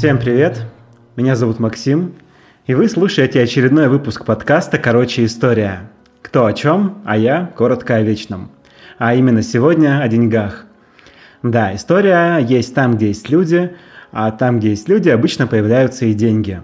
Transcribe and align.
Всем 0.00 0.18
привет! 0.18 0.62
Меня 1.14 1.36
зовут 1.36 1.58
Максим, 1.58 2.14
и 2.66 2.72
вы 2.72 2.88
слушаете 2.88 3.42
очередной 3.42 3.90
выпуск 3.90 4.24
подкаста 4.24 4.78
«Короче, 4.78 5.26
история». 5.26 5.90
Кто 6.22 6.46
о 6.46 6.54
чем, 6.54 7.02
а 7.04 7.18
я 7.18 7.52
коротко 7.54 7.96
о 7.96 8.00
вечном. 8.00 8.50
А 8.96 9.14
именно 9.14 9.42
сегодня 9.42 10.00
о 10.00 10.08
деньгах. 10.08 10.64
Да, 11.42 11.74
история 11.74 12.38
есть 12.38 12.74
там, 12.74 12.96
где 12.96 13.08
есть 13.08 13.28
люди, 13.28 13.76
а 14.10 14.30
там, 14.30 14.58
где 14.58 14.70
есть 14.70 14.88
люди, 14.88 15.10
обычно 15.10 15.46
появляются 15.46 16.06
и 16.06 16.14
деньги. 16.14 16.62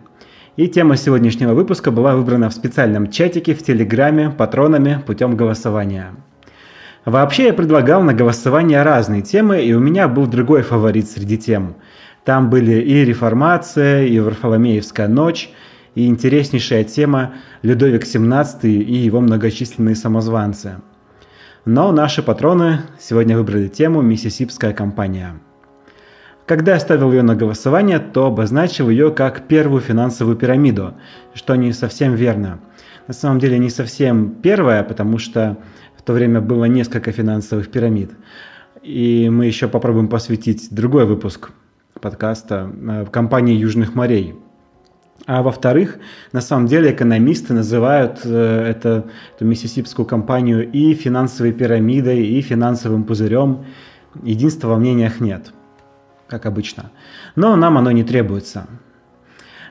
И 0.57 0.67
тема 0.67 0.97
сегодняшнего 0.97 1.53
выпуска 1.53 1.91
была 1.91 2.17
выбрана 2.17 2.49
в 2.49 2.55
специальном 2.55 3.11
чатике 3.11 3.55
в 3.55 3.63
Телеграме 3.63 4.31
патронами 4.31 5.03
путем 5.07 5.37
голосования. 5.37 6.15
Вообще 7.05 7.49
я 7.49 7.53
предлагал 7.53 8.03
на 8.03 8.15
голосование 8.15 8.83
разные 8.83 9.21
темы, 9.21 9.63
и 9.63 9.75
у 9.75 9.79
меня 9.79 10.09
был 10.09 10.27
другой 10.27 10.63
фаворит 10.63 11.09
среди 11.09 11.37
тем. 11.39 11.77
Там 12.27 12.51
были 12.51 12.81
и 12.81 13.05
реформация, 13.05 14.05
и 14.05 14.19
Варфоломеевская 14.19 15.07
ночь, 15.07 15.49
и 15.95 16.09
интереснейшая 16.09 16.83
тема 16.83 17.35
Людовик 17.63 18.03
XVII 18.03 18.69
и 18.69 18.95
его 18.97 19.21
многочисленные 19.21 19.95
самозванцы. 19.95 20.79
Но 21.65 21.93
наши 21.93 22.25
патроны 22.25 22.81
сегодня 22.99 23.37
выбрали 23.37 23.69
тему 23.69 24.03
«Миссисипская 24.03 24.73
компания». 24.73 25.37
Когда 26.47 26.75
я 26.75 26.81
ставил 26.81 27.13
ее 27.13 27.23
на 27.23 27.37
голосование, 27.37 28.01
то 28.01 28.27
обозначил 28.27 28.91
ее 28.91 29.13
как 29.13 29.47
первую 29.47 29.81
финансовую 29.81 30.37
пирамиду, 30.37 30.95
что 31.33 31.55
не 31.55 31.73
совсем 31.73 32.15
верно. 32.15 32.59
На 33.07 33.15
самом 33.15 33.39
деле 33.39 33.57
не 33.61 33.71
совсем 33.71 34.31
первая, 34.43 34.83
потому 34.83 35.19
что 35.19 35.59
в 35.97 36.03
то 36.03 36.13
время 36.13 36.41
было 36.41 36.65
несколько 36.65 37.13
финансовых 37.13 37.71
пирамид. 37.71 38.11
И 38.83 39.29
мы 39.31 39.47
еще 39.47 39.69
попробуем 39.69 40.09
посвятить 40.09 40.75
другой 40.75 41.07
выпуск 41.07 41.53
подкаста 42.01 42.71
э, 42.89 43.07
компании 43.11 43.55
Южных 43.55 43.95
морей. 43.95 44.35
А 45.27 45.43
во-вторых, 45.43 45.99
на 46.33 46.41
самом 46.41 46.67
деле 46.67 46.93
экономисты 46.93 47.55
называют 47.55 48.21
э, 48.25 48.65
это, 48.69 49.07
эту 49.35 49.45
миссисипскую 49.45 50.07
компанию 50.07 50.71
и 50.71 50.95
финансовой 50.95 51.53
пирамидой, 51.53 52.27
и 52.27 52.41
финансовым 52.43 53.05
пузырем. 53.05 53.65
Единства 54.23 54.69
во 54.69 54.77
мнениях 54.77 55.21
нет, 55.21 55.53
как 56.29 56.47
обычно. 56.47 56.91
Но 57.35 57.57
нам 57.57 57.77
оно 57.77 57.91
не 57.91 58.05
требуется. 58.05 58.67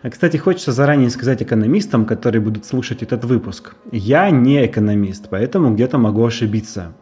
Кстати, 0.08 0.38
хочется 0.38 0.72
заранее 0.72 1.10
сказать 1.10 1.42
экономистам, 1.42 2.06
которые 2.06 2.42
будут 2.42 2.66
слушать 2.66 3.02
этот 3.02 3.26
выпуск. 3.26 3.76
Я 3.92 4.30
не 4.30 4.66
экономист, 4.66 5.30
поэтому 5.30 5.74
где-то 5.74 5.98
могу 5.98 6.24
ошибиться. 6.24 6.94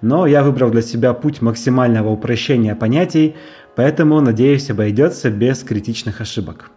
Но 0.00 0.26
я 0.26 0.42
выбрал 0.42 0.70
для 0.70 0.82
себя 0.82 1.12
путь 1.12 1.42
максимального 1.42 2.08
упрощения 2.08 2.74
понятий, 2.74 3.34
поэтому, 3.78 4.20
надеюсь, 4.20 4.70
обойдется 4.70 5.30
без 5.30 5.62
критичных 5.62 6.20
ошибок. 6.20 6.72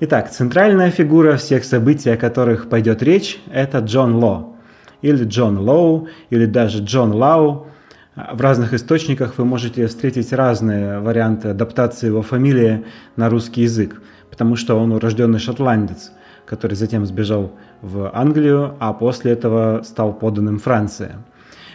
Итак, 0.00 0.30
центральная 0.30 0.90
фигура 0.90 1.36
всех 1.36 1.64
событий, 1.64 2.08
о 2.08 2.16
которых 2.16 2.70
пойдет 2.70 3.02
речь, 3.02 3.38
это 3.52 3.80
Джон 3.80 4.14
Ло, 4.14 4.56
или 5.02 5.24
Джон 5.24 5.58
Лоу, 5.58 6.08
или 6.30 6.46
даже 6.46 6.82
Джон 6.82 7.12
Лау. 7.12 7.66
В 8.14 8.40
разных 8.40 8.72
источниках 8.72 9.36
вы 9.36 9.44
можете 9.44 9.86
встретить 9.86 10.32
разные 10.32 10.98
варианты 11.00 11.48
адаптации 11.48 12.06
его 12.06 12.22
фамилии 12.22 12.86
на 13.16 13.28
русский 13.28 13.60
язык, 13.60 14.00
потому 14.30 14.56
что 14.56 14.76
он 14.76 14.92
урожденный 14.92 15.40
шотландец, 15.40 16.10
который 16.46 16.78
затем 16.78 17.04
сбежал 17.04 17.52
в 17.82 18.10
Англию, 18.14 18.76
а 18.80 18.94
после 18.94 19.32
этого 19.32 19.82
стал 19.84 20.14
поданным 20.14 20.58
Франции– 20.58 21.16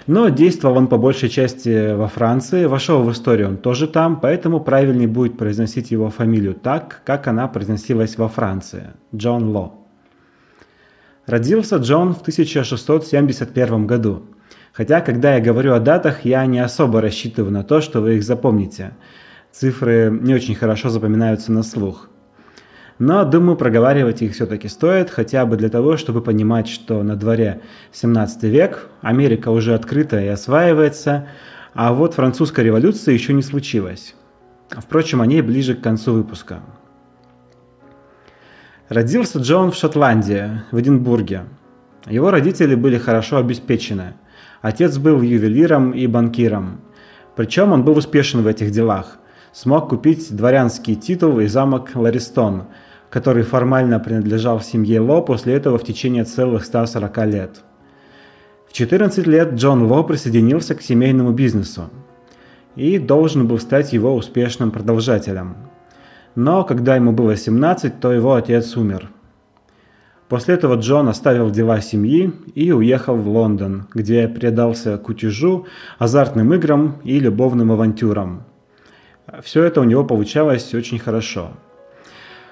но 0.08 0.30
действовал 0.30 0.78
он 0.78 0.88
по 0.88 0.98
большей 0.98 1.30
части 1.30 1.94
во 1.94 2.08
Франции, 2.08 2.66
вошел 2.66 3.04
в 3.04 3.12
историю 3.12 3.50
он 3.50 3.58
тоже 3.58 3.88
там, 3.88 4.20
поэтому 4.20 4.60
правильнее 4.60 5.08
будет 5.08 5.38
произносить 5.38 5.92
его 5.92 6.10
фамилию 6.10 6.54
так, 6.54 7.02
как 7.06 7.28
она 7.28 7.48
произносилась 7.48 8.18
во 8.18 8.28
Франции– 8.28 8.92
Джон 9.16 9.50
Ло. 9.50 9.74
Родился 11.26 11.78
Джон 11.78 12.14
в 12.14 12.22
1671 12.22 13.88
году. 13.88 14.24
Хотя, 14.74 15.02
когда 15.02 15.36
я 15.36 15.42
говорю 15.42 15.74
о 15.74 15.80
датах, 15.80 16.26
я 16.26 16.46
не 16.46 16.60
особо 16.60 17.02
рассчитываю 17.02 17.52
на 17.52 17.64
то, 17.64 17.82
что 17.82 18.02
вы 18.02 18.16
их 18.18 18.24
запомните. 18.24 18.92
Цифры 19.52 20.10
не 20.22 20.34
очень 20.34 20.56
хорошо 20.56 20.90
запоминаются 20.90 21.52
на 21.52 21.64
слух. 21.64 22.11
Но, 23.00 23.26
думаю, 23.26 23.58
проговаривать 23.58 24.22
их 24.22 24.34
все-таки 24.34 24.68
стоит, 24.68 25.10
хотя 25.10 25.46
бы 25.46 25.58
для 25.58 25.70
того, 25.70 25.98
чтобы 25.98 26.22
понимать, 26.22 26.68
что 26.68 27.02
на 27.04 27.16
дворе 27.16 27.62
17 27.92 28.44
век, 28.44 28.90
Америка 29.02 29.50
уже 29.50 29.74
открыта 29.74 30.20
и 30.20 30.28
осваивается, 30.28 31.28
а 31.74 31.94
вот 31.94 32.14
французская 32.14 32.64
революция 32.64 33.14
еще 33.14 33.34
не 33.34 33.42
случилась. 33.42 34.16
Впрочем, 34.70 35.22
о 35.22 35.26
ней 35.26 35.42
ближе 35.42 35.76
к 35.76 35.82
концу 35.82 36.14
выпуска. 36.14 36.62
Родился 38.88 39.40
Джон 39.40 39.72
в 39.72 39.76
Шотландии, 39.76 40.62
в 40.72 40.80
Эдинбурге. 40.80 41.46
Его 42.08 42.30
родители 42.30 42.76
были 42.76 42.98
хорошо 42.98 43.38
обеспечены. 43.38 44.16
Отец 44.62 44.98
был 44.98 45.22
ювелиром 45.22 45.92
и 45.92 46.08
банкиром. 46.08 46.82
Причем 47.36 47.72
он 47.72 47.84
был 47.84 47.98
успешен 47.98 48.42
в 48.42 48.48
этих 48.48 48.72
делах. 48.72 49.18
Смог 49.54 49.90
купить 49.90 50.36
дворянский 50.36 50.96
титул 50.96 51.40
и 51.40 51.48
замок 51.48 51.92
Ларистон– 51.96 52.64
который 53.12 53.44
формально 53.44 54.00
принадлежал 54.00 54.62
семье 54.62 55.02
Ло 55.02 55.22
после 55.22 55.54
этого 55.54 55.78
в 55.78 55.84
течение 55.84 56.24
целых 56.24 56.64
140 56.64 57.18
лет. 57.28 57.62
В 58.68 58.74
14 58.74 59.28
лет 59.28 59.54
Джон 59.54 59.84
Ло 59.84 60.02
присоединился 60.04 60.76
к 60.76 60.82
семейному 60.82 61.34
бизнесу 61.34 61.90
и 62.78 62.98
должен 62.98 63.48
был 63.48 63.60
стать 63.60 63.92
его 63.92 64.16
успешным 64.16 64.72
продолжателем. 64.72 65.58
Но 66.36 66.64
когда 66.64 66.96
ему 66.96 67.12
было 67.12 67.36
17, 67.36 68.00
то 68.00 68.14
его 68.14 68.36
отец 68.36 68.78
умер. 68.78 69.10
После 70.30 70.56
этого 70.56 70.76
Джон 70.76 71.10
оставил 71.10 71.52
дела 71.52 71.82
семьи 71.82 72.32
и 72.56 72.72
уехал 72.72 73.18
в 73.18 73.28
Лондон, 73.28 73.88
где 73.94 74.30
предался 74.30 74.98
кутежу, 74.98 75.66
азартным 76.00 76.54
играм 76.54 77.02
и 77.04 77.20
любовным 77.20 77.74
авантюрам. 77.74 78.46
Все 79.44 79.64
это 79.64 79.82
у 79.82 79.86
него 79.86 80.04
получалось 80.04 80.74
очень 80.74 81.00
хорошо– 81.00 81.52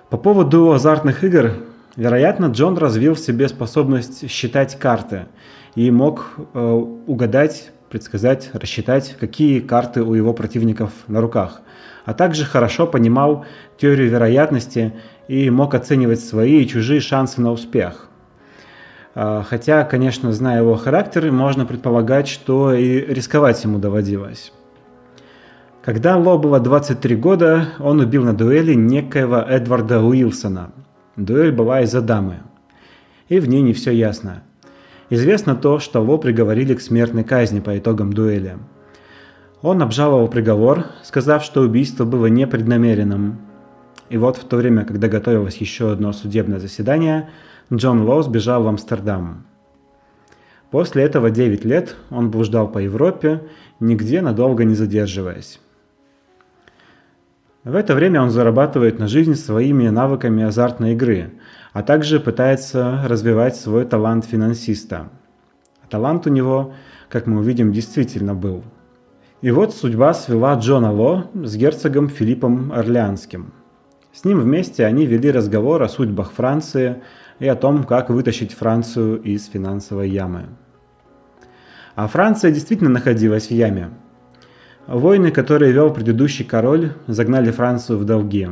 по 0.10 0.18
поводу 0.18 0.72
азартных 0.72 1.24
игр, 1.24 1.52
вероятно, 1.96 2.48
Джон 2.48 2.80
развил 2.80 3.14
в 3.14 3.20
себе 3.20 3.48
способность 3.48 4.28
считать 4.28 4.80
карты 4.80 5.28
и 5.76 5.92
мог 5.92 6.32
э, 6.56 6.60
угадать, 6.60 7.72
предсказать, 7.92 8.50
рассчитать, 8.54 9.16
какие 9.20 9.60
карты 9.60 10.02
у 10.02 10.16
его 10.16 10.34
противников 10.34 10.92
на 11.06 11.22
руках, 11.22 11.62
а 12.06 12.16
также 12.16 12.44
хорошо 12.44 12.88
понимал 12.88 13.46
теорию 13.78 14.10
вероятности 14.10 14.94
и 15.28 15.52
мог 15.52 15.76
оценивать 15.76 16.22
свои 16.22 16.64
и 16.64 16.68
чужие 16.68 17.02
шансы 17.02 17.40
на 17.40 17.52
успех. 17.52 18.10
Э, 19.14 19.44
хотя, 19.48 19.84
конечно, 19.84 20.34
зная 20.34 20.62
его 20.62 20.74
характер, 20.74 21.32
можно 21.32 21.68
предполагать, 21.68 22.28
что 22.28 22.74
и 22.74 23.14
рисковать 23.14 23.64
ему 23.64 23.78
доводилось. 23.78 24.54
Когда 25.82 26.18
Ло 26.18 26.38
было 26.38 26.60
23 26.60 27.16
года, 27.16 27.70
он 27.80 28.02
убил 28.02 28.26
на 28.26 28.34
дуэли 28.34 28.74
некоего 28.74 29.38
Эдварда 29.38 30.02
Уилсона. 30.02 30.72
Дуэль 31.16 31.54
была 31.54 31.82
из-за 31.82 32.02
дамы. 32.02 32.40
И 33.30 33.40
в 33.40 33.48
ней 33.48 33.62
не 33.62 33.72
все 33.72 33.92
ясно. 33.92 34.44
Известно 35.10 35.56
то, 35.56 35.80
что 35.80 36.02
Ло 36.02 36.18
приговорили 36.18 36.74
к 36.74 36.82
смертной 36.82 37.24
казни 37.24 37.62
по 37.62 37.78
итогам 37.78 38.12
дуэли. 38.12 38.58
Он 39.62 39.82
обжаловал 39.82 40.28
приговор, 40.28 40.86
сказав, 41.02 41.44
что 41.44 41.62
убийство 41.62 42.04
было 42.04 42.26
непреднамеренным. 42.26 43.40
И 44.10 44.18
вот 44.18 44.36
в 44.36 44.44
то 44.44 44.58
время, 44.58 44.84
когда 44.84 45.08
готовилось 45.08 45.58
еще 45.58 45.92
одно 45.92 46.12
судебное 46.12 46.60
заседание, 46.60 47.30
Джон 47.74 48.02
Ло 48.02 48.22
сбежал 48.22 48.64
в 48.64 48.68
Амстердам. 48.68 49.46
После 50.72 51.04
этого 51.04 51.32
9 51.32 51.64
лет 51.64 51.96
он 52.10 52.32
блуждал 52.32 52.68
по 52.68 52.80
Европе, 52.80 53.44
нигде 53.80 54.22
надолго 54.22 54.66
не 54.66 54.76
задерживаясь. 54.76 55.60
В 57.66 57.76
это 57.76 57.94
время 57.94 58.22
он 58.22 58.30
зарабатывает 58.30 59.00
на 59.00 59.08
жизнь 59.10 59.36
своими 59.36 59.90
навыками 59.90 60.44
азартной 60.44 60.94
игры, 60.94 61.34
а 61.74 61.84
также 61.84 62.22
пытается 62.22 63.04
развивать 63.06 63.58
свой 63.58 63.84
талант 63.84 64.24
финансиста. 64.24 65.10
Талант 65.90 66.26
у 66.26 66.30
него, 66.30 66.74
как 67.10 67.28
мы 67.28 67.40
увидим, 67.40 67.74
действительно 67.74 68.34
был. 68.34 68.64
И 69.42 69.52
вот 69.52 69.74
судьба 69.74 70.14
свела 70.14 70.56
Джона 70.56 70.92
Ло 70.94 71.30
с 71.34 71.58
герцогом 71.58 72.08
Филиппом 72.08 72.72
Орлеанским. 72.72 73.54
С 74.14 74.24
ним 74.24 74.40
вместе 74.40 74.86
они 74.86 75.06
вели 75.06 75.30
разговор 75.30 75.84
о 75.84 75.90
судьбах 75.90 76.32
Франции 76.32 77.02
и 77.40 77.48
о 77.48 77.56
том, 77.56 77.84
как 77.84 78.10
вытащить 78.10 78.54
Францию 78.54 79.22
из 79.22 79.48
финансовой 79.48 80.10
ямы. 80.10 80.46
А 81.96 82.08
Франция 82.08 82.52
действительно 82.52 82.90
находилась 82.90 83.48
в 83.48 83.52
яме– 83.52 83.90
Войны, 84.90 85.30
которые 85.30 85.72
вел 85.72 85.94
предыдущий 85.94 86.44
король, 86.44 86.94
загнали 87.06 87.52
Францию 87.52 88.00
в 88.00 88.06
долги. 88.06 88.48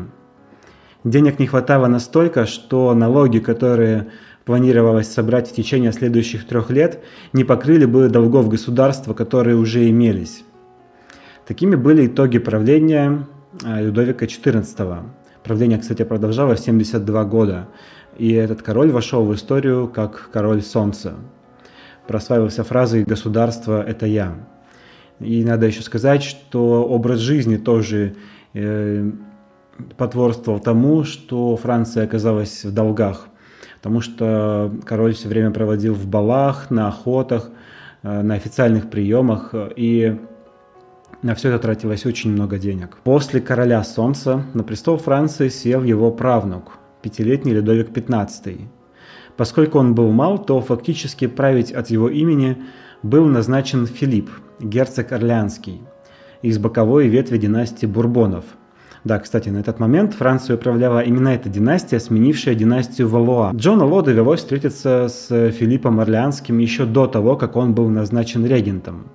Денег 1.04 1.40
не 1.40 1.48
хватало 1.48 1.88
настолько, 1.88 2.46
что 2.46 2.94
налоги, 2.94 3.40
которые 3.40 4.10
планировалось 4.46 5.12
собрать 5.12 5.50
в 5.50 5.56
течение 5.56 5.92
следующих 5.92 6.46
трех 6.46 6.70
лет, 6.70 7.04
не 7.34 7.44
покрыли 7.44 7.86
бы 7.86 8.08
долгов 8.10 8.50
государства, 8.50 9.16
которые 9.16 9.58
уже 9.58 9.90
имелись. 9.90 10.44
Такими 11.48 11.74
были 11.74 12.06
итоги 12.06 12.38
правления 12.38 13.26
э, 13.66 13.86
Людовика 13.86 14.28
XIV. 14.28 15.06
Правление, 15.44 15.80
кстати, 15.80 16.04
продолжалось 16.04 16.60
72 16.60 17.24
года. 17.24 17.68
И 18.16 18.32
этот 18.32 18.62
король 18.62 18.92
вошел 18.92 19.26
в 19.26 19.34
историю 19.34 19.88
как 19.88 20.30
король 20.32 20.62
солнца. 20.62 21.16
Прославился 22.08 22.64
фразой 22.64 23.06
«государство– 23.06 23.82
это 23.88 24.06
я». 24.06 24.36
И 25.20 25.44
надо 25.44 25.66
еще 25.66 25.82
сказать, 25.82 26.24
что 26.24 26.86
образ 26.86 27.20
жизни 27.20 27.58
тоже 27.58 28.16
э, 28.54 29.10
потворствовал 29.98 30.60
тому, 30.60 31.04
что 31.04 31.56
Франция 31.58 32.04
оказалась 32.04 32.64
в 32.64 32.74
долгах. 32.74 33.28
Потому 33.78 34.02
что 34.02 34.72
король 34.86 35.14
все 35.14 35.28
время 35.28 35.52
проводил 35.52 35.94
в 35.94 36.08
балах, 36.08 36.70
на 36.70 36.88
охотах, 36.88 37.50
э, 38.04 38.22
на 38.22 38.36
официальных 38.36 38.90
приемах. 38.90 39.54
И 39.76 40.20
на 41.24 41.34
все 41.34 41.50
это 41.50 41.60
тратилось 41.60 42.06
очень 42.06 42.32
много 42.32 42.60
денег. 42.60 42.98
После 43.04 43.42
короля 43.42 43.84
Солнца 43.84 44.44
на 44.54 44.64
престол 44.64 44.98
Франции 44.98 45.50
сел 45.50 45.84
его 45.84 46.12
правнук, 46.12 46.78
пятилетний 47.02 47.54
Людовик 47.54 47.90
XV. 47.90 48.68
Поскольку 49.36 49.80
он 49.80 49.96
был 49.96 50.12
мал, 50.12 50.38
то 50.44 50.62
фактически 50.62 51.28
править 51.28 51.72
от 51.72 51.90
его 51.90 52.10
имени 52.10 52.58
был 53.04 53.26
назначен 53.26 53.86
Филипп, 53.86 54.30
герцог 54.60 55.12
Орлеанский, 55.12 55.82
из 56.42 56.58
боковой 56.58 57.08
ветви 57.08 57.38
династии 57.38 57.86
Бурбонов. 57.86 58.46
Да, 59.04 59.20
кстати, 59.20 59.50
на 59.50 59.60
этот 59.60 59.80
момент 59.80 60.14
Францию 60.14 60.58
управляла 60.58 61.00
именно 61.00 61.30
эта 61.30 61.50
династия, 61.50 62.00
сменившая 62.00 62.56
династию 62.56 63.08
Валуа. 63.08 63.52
Джону 63.54 63.88
Ло 63.88 64.02
довелось 64.02 64.42
встретиться 64.42 65.08
с 65.08 65.52
Филиппом 65.52 66.00
Орлеанским 66.00 66.58
еще 66.58 66.86
до 66.86 67.08
того, 67.08 67.38
как 67.38 67.56
он 67.56 67.74
был 67.74 67.90
назначен 67.90 68.46
регентом. 68.46 69.08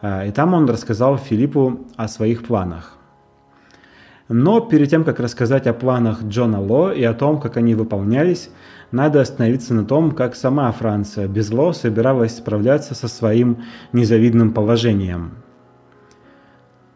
А, 0.00 0.24
и 0.24 0.30
там 0.30 0.54
он 0.54 0.68
рассказал 0.68 1.18
Филиппу 1.18 1.80
о 1.96 2.08
своих 2.08 2.44
планах. 2.44 2.96
Но 4.34 4.60
перед 4.60 4.88
тем, 4.88 5.04
как 5.04 5.20
рассказать 5.20 5.66
о 5.66 5.74
планах 5.74 6.22
Джона 6.24 6.58
Ло 6.58 6.90
и 6.90 7.02
о 7.02 7.12
том, 7.12 7.38
как 7.38 7.58
они 7.58 7.74
выполнялись, 7.74 8.48
надо 8.90 9.20
остановиться 9.20 9.74
на 9.74 9.84
том, 9.84 10.12
как 10.12 10.34
сама 10.34 10.72
Франция 10.72 11.28
без 11.28 11.50
Ло 11.50 11.72
собиралась 11.72 12.38
справляться 12.38 12.94
со 12.94 13.08
своим 13.08 13.58
незавидным 13.92 14.54
положением. 14.54 15.32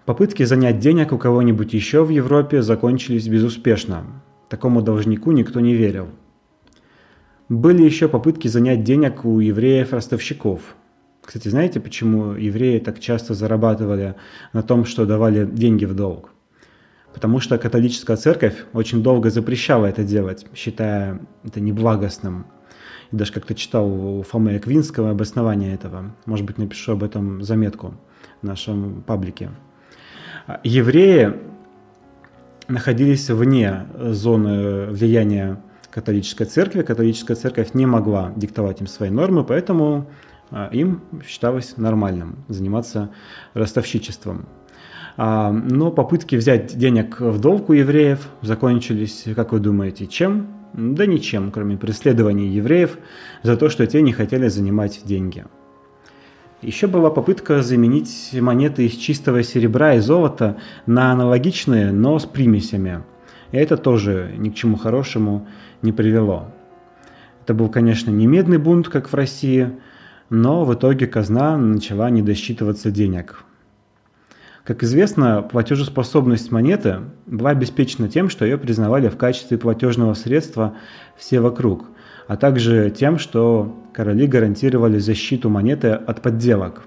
Попытки 0.06 0.44
занять 0.44 0.78
денег 0.78 1.12
у 1.12 1.18
кого-нибудь 1.18 1.74
еще 1.74 2.04
в 2.04 2.08
Европе 2.08 2.62
закончились 2.62 3.28
безуспешно. 3.28 4.04
Такому 4.48 4.80
должнику 4.80 5.32
никто 5.32 5.60
не 5.60 5.74
верил. 5.74 6.08
Были 7.50 7.82
еще 7.82 8.08
попытки 8.08 8.48
занять 8.48 8.82
денег 8.82 9.26
у 9.26 9.40
евреев-ростовщиков– 9.40 10.60
кстати, 11.20 11.48
знаете, 11.48 11.80
почему 11.80 12.34
евреи 12.34 12.78
так 12.78 13.00
часто 13.00 13.34
зарабатывали 13.34 14.14
на 14.52 14.62
том, 14.62 14.84
что 14.84 15.06
давали 15.06 15.44
деньги 15.44 15.84
в 15.84 15.92
долг? 15.92 16.35
Потому 17.16 17.40
что 17.40 17.56
католическая 17.56 18.18
церковь 18.18 18.66
очень 18.74 19.02
долго 19.02 19.30
запрещала 19.30 19.86
это 19.86 20.04
делать, 20.04 20.44
считая 20.54 21.18
это 21.44 21.60
неблагостным. 21.60 22.44
И 23.10 23.16
даже 23.16 23.32
как-то 23.32 23.54
читал 23.54 23.90
у 24.18 24.22
Фомы 24.22 24.56
Аквинского 24.56 25.12
обоснование 25.12 25.72
этого. 25.72 26.14
Может 26.26 26.44
быть, 26.44 26.58
напишу 26.58 26.92
об 26.92 27.02
этом 27.02 27.42
заметку 27.42 27.94
в 28.42 28.46
нашем 28.46 29.02
паблике. 29.02 29.48
Евреи 30.62 31.32
находились 32.68 33.30
вне 33.30 33.86
зоны 33.96 34.88
влияния 34.88 35.58
католической 35.90 36.44
церкви. 36.44 36.82
Католическая 36.82 37.34
церковь 37.34 37.72
не 37.72 37.86
могла 37.86 38.34
диктовать 38.36 38.82
им 38.82 38.86
свои 38.86 39.08
нормы, 39.08 39.42
поэтому 39.42 40.10
а, 40.50 40.68
им 40.70 41.00
считалось 41.26 41.78
нормальным 41.78 42.44
заниматься 42.48 43.08
ростовщичеством. 43.54 44.46
А, 45.16 45.50
но 45.50 45.90
попытки 45.90 46.36
взять 46.36 46.76
денег 46.76 47.20
в 47.20 47.40
долг 47.40 47.70
у 47.70 47.72
евреев 47.72 48.28
закончились, 48.42 49.24
как 49.34 49.52
вы 49.52 49.60
думаете, 49.60 50.06
чем? 50.06 50.48
Да 50.72 51.06
ничем, 51.06 51.50
кроме 51.50 51.76
преследований 51.76 52.48
евреев 52.48 52.98
за 53.42 53.56
то, 53.56 53.68
что 53.68 53.86
те 53.86 54.02
не 54.02 54.12
хотели 54.12 54.48
занимать 54.48 55.00
деньги. 55.04 55.44
Еще 56.60 56.86
была 56.86 57.10
попытка 57.10 57.62
заменить 57.62 58.30
монеты 58.32 58.86
из 58.86 58.92
чистого 58.92 59.42
серебра 59.42 59.94
и 59.94 60.00
золота 60.00 60.56
на 60.86 61.12
аналогичные, 61.12 61.92
но 61.92 62.18
с 62.18 62.26
примесями. 62.26 63.02
И 63.52 63.56
это 63.56 63.76
тоже 63.76 64.32
ни 64.36 64.50
к 64.50 64.54
чему 64.54 64.76
хорошему 64.76 65.46
не 65.82 65.92
привело. 65.92 66.48
Это 67.42 67.54
был, 67.54 67.68
конечно, 67.68 68.10
не 68.10 68.26
медный 68.26 68.58
бунт, 68.58 68.88
как 68.88 69.10
в 69.10 69.14
России– 69.14 69.70
но 70.30 70.64
в 70.64 70.74
итоге 70.74 71.06
казна 71.06 71.56
начала 71.56 72.10
не 72.10 72.22
досчитываться 72.22 72.90
денег. 72.90 73.44
Как 74.66 74.82
известно, 74.82 75.42
платежеспособность 75.42 76.50
монеты 76.50 76.98
была 77.26 77.50
обеспечена 77.50 78.08
тем, 78.08 78.28
что 78.28 78.44
ее 78.44 78.58
признавали 78.58 79.08
в 79.08 79.16
качестве 79.16 79.58
платежного 79.58 80.14
средства 80.14 80.74
все 81.16 81.38
вокруг, 81.38 81.84
а 82.26 82.36
также 82.36 82.90
тем, 82.90 83.20
что 83.20 83.76
короли 83.92 84.26
гарантировали 84.26 84.98
защиту 84.98 85.50
монеты 85.50 85.90
от 85.90 86.20
подделок. 86.20 86.82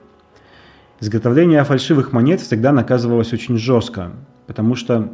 Изготовление 1.00 1.64
фальшивых 1.64 2.12
монет 2.12 2.42
всегда 2.42 2.74
наказывалось 2.74 3.32
очень 3.32 3.58
жестко, 3.58 4.12
потому 4.46 4.76
что 4.76 5.14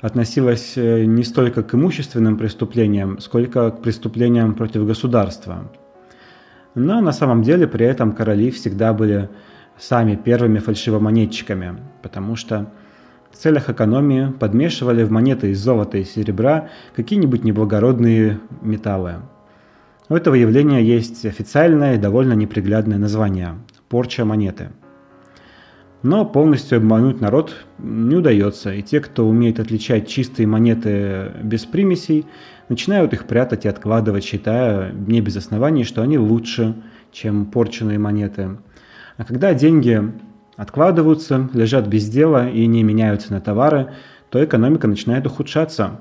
относилось 0.00 0.78
э, 0.78 1.04
не 1.04 1.24
столько 1.24 1.62
к 1.62 1.74
имущественным 1.74 2.38
преступлениям, 2.38 3.20
сколько 3.20 3.70
к 3.70 3.82
преступлениям 3.82 4.54
против 4.54 4.86
государства– 4.86 5.70
но 6.78 7.00
на 7.00 7.12
самом 7.12 7.42
деле 7.42 7.66
при 7.66 7.86
этом 7.86 8.12
короли 8.12 8.50
всегда 8.50 8.92
были 8.92 9.28
сами 9.78 10.16
первыми 10.16 10.58
фальшивомонетчиками, 10.58 11.76
потому 12.02 12.36
что 12.36 12.70
в 13.30 13.36
целях 13.36 13.70
экономии 13.70 14.32
подмешивали 14.32 15.04
в 15.04 15.10
монеты 15.10 15.50
из 15.50 15.60
золота 15.60 15.98
и 15.98 16.04
серебра 16.04 16.68
какие-нибудь 16.96 17.44
неблагородные 17.44 18.40
металлы. 18.62 19.16
У 20.08 20.14
этого 20.14 20.34
явления 20.34 20.82
есть 20.82 21.26
официальное 21.26 21.96
и 21.96 21.98
довольно 21.98 22.32
неприглядное 22.32 22.98
название– 22.98 23.56
порча 23.88 24.24
монеты. 24.24 24.70
Но 26.02 26.24
полностью 26.24 26.78
обмануть 26.78 27.20
народ 27.20 27.54
не 27.78 28.14
удается, 28.14 28.72
и 28.72 28.82
те, 28.82 29.00
кто 29.00 29.28
умеет 29.28 29.58
отличать 29.58 30.06
чистые 30.06 30.46
монеты 30.46 31.32
без 31.42 31.64
примесей, 31.64 32.24
начинают 32.68 33.12
их 33.12 33.26
прятать 33.26 33.64
и 33.64 33.68
откладывать, 33.68 34.24
считая 34.24 34.92
не 34.92 35.20
без 35.20 35.36
оснований, 35.36 35.84
что 35.84 36.02
они 36.02 36.16
лучше, 36.16 36.74
чем 37.10 37.46
порченные 37.46 37.98
монеты. 37.98 38.58
А 39.18 39.24
когда 39.24 39.52
деньги 39.52 40.00
откладываются, 40.56 41.50
лежат 41.52 41.86
без 41.86 42.08
дела 42.08 42.48
и 42.48 42.64
не 42.66 42.82
меняются 42.82 43.32
на 43.34 43.42
товары, 43.42 43.90
то 44.30 44.42
экономика 44.42 44.88
начинает 44.88 45.26
ухудшаться. 45.26 46.00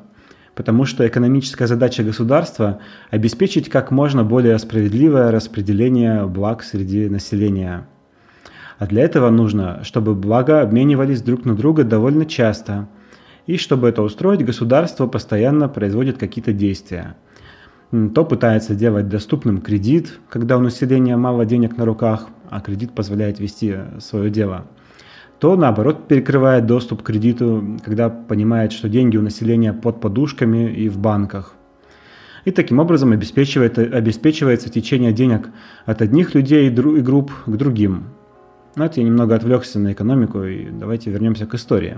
Потому 0.56 0.86
что 0.86 1.06
экономическая 1.06 1.68
задача 1.68 2.04
государства– 2.04 2.80
обеспечить 3.12 3.70
как 3.70 3.92
можно 3.92 4.24
более 4.24 4.58
справедливое 4.58 5.32
распределение 5.32 6.26
благ 6.26 6.64
среди 6.64 7.10
населения. 7.10 7.86
А 8.80 8.88
для 8.88 9.04
этого 9.04 9.30
нужно, 9.30 9.84
чтобы 9.84 10.16
блага 10.16 10.62
обменивались 10.62 11.22
друг 11.22 11.44
на 11.44 11.56
друга 11.56 11.84
довольно 11.84 12.26
часто– 12.26 12.88
и 13.48 13.56
чтобы 13.56 13.88
это 13.88 14.04
устроить, 14.04 14.46
государство 14.46 15.08
постоянно 15.08 15.70
производит 15.70 16.18
какие-то 16.18 16.52
действия. 16.52 17.16
То 17.92 18.26
пытается 18.26 18.76
делать 18.76 19.08
доступным 19.08 19.62
кредит, 19.62 20.20
когда 20.30 20.58
у 20.58 20.62
населения 20.62 21.16
мало 21.16 21.46
денег 21.46 21.78
на 21.78 21.86
руках, 21.86 22.28
а 22.50 22.60
кредит 22.60 22.92
позволяет 22.92 23.40
вести 23.40 23.76
свое 24.00 24.30
дело. 24.30 24.66
То, 25.40 25.56
наоборот, 25.56 26.08
перекрывает 26.08 26.66
доступ 26.66 27.02
к 27.02 27.06
кредиту, 27.06 27.78
когда 27.86 28.10
понимает, 28.10 28.74
что 28.74 28.90
деньги 28.90 29.16
у 29.18 29.22
населения 29.22 29.72
под 29.72 30.02
подушками 30.02 30.70
и 30.70 30.90
в 30.90 30.98
банках. 30.98 31.54
И 32.44 32.52
таким 32.52 32.80
образом 32.80 33.12
обеспечивает, 33.12 33.78
обеспечивается 33.78 34.70
течение 34.70 35.14
денег 35.14 35.50
от 35.86 36.02
одних 36.02 36.34
людей 36.34 36.68
и 36.68 36.72
групп 36.72 37.32
к 37.46 37.56
другим. 37.56 38.06
Но 38.76 38.86
это 38.86 39.00
я 39.00 39.06
немного 39.06 39.36
отвлекся 39.36 39.80
на 39.80 39.94
экономику, 39.94 40.44
и 40.44 40.70
давайте 40.70 41.10
вернемся 41.10 41.46
к 41.46 41.54
истории. 41.56 41.98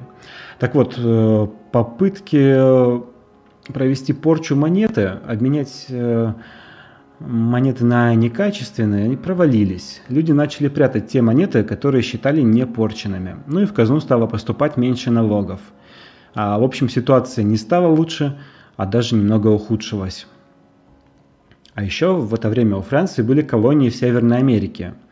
Так 0.60 0.76
вот, 0.76 0.96
э, 0.98 1.48
попытки 1.72 2.38
э, 2.38 3.02
провести 3.74 4.14
порчу 4.14 4.56
монеты, 4.56 5.20
обменять 5.28 5.86
э, 5.90 6.34
монеты 7.20 7.86
на 7.86 8.14
некачественные, 8.16 9.06
они 9.06 9.18
провалились. 9.18 10.02
Люди 10.10 10.32
начали 10.32 10.68
прятать 10.68 11.08
те 11.08 11.22
монеты, 11.22 11.64
которые 11.64 12.02
считали 12.02 12.42
непорченными. 12.42 13.38
Ну 13.48 13.62
и 13.62 13.66
в 13.66 13.74
казну 13.74 14.00
стало 14.00 14.28
поступать 14.28 14.78
меньше 14.78 15.12
налогов. 15.12 15.60
А 16.34 16.60
в 16.60 16.64
общем 16.64 16.90
ситуация 16.90 17.44
не 17.44 17.58
стала 17.58 17.88
лучше, 17.88 18.38
а 18.78 18.86
даже 18.86 19.16
немного 19.16 19.48
ухудшилась. 19.48 20.28
А 21.74 21.84
еще 21.84 22.14
в 22.14 22.34
это 22.34 22.50
время 22.50 22.78
у 22.78 22.82
Франции 22.82 23.22
были 23.22 23.42
колонии 23.42 23.90
в 23.90 23.96
Северной 23.96 24.38
Америке– 24.38 24.94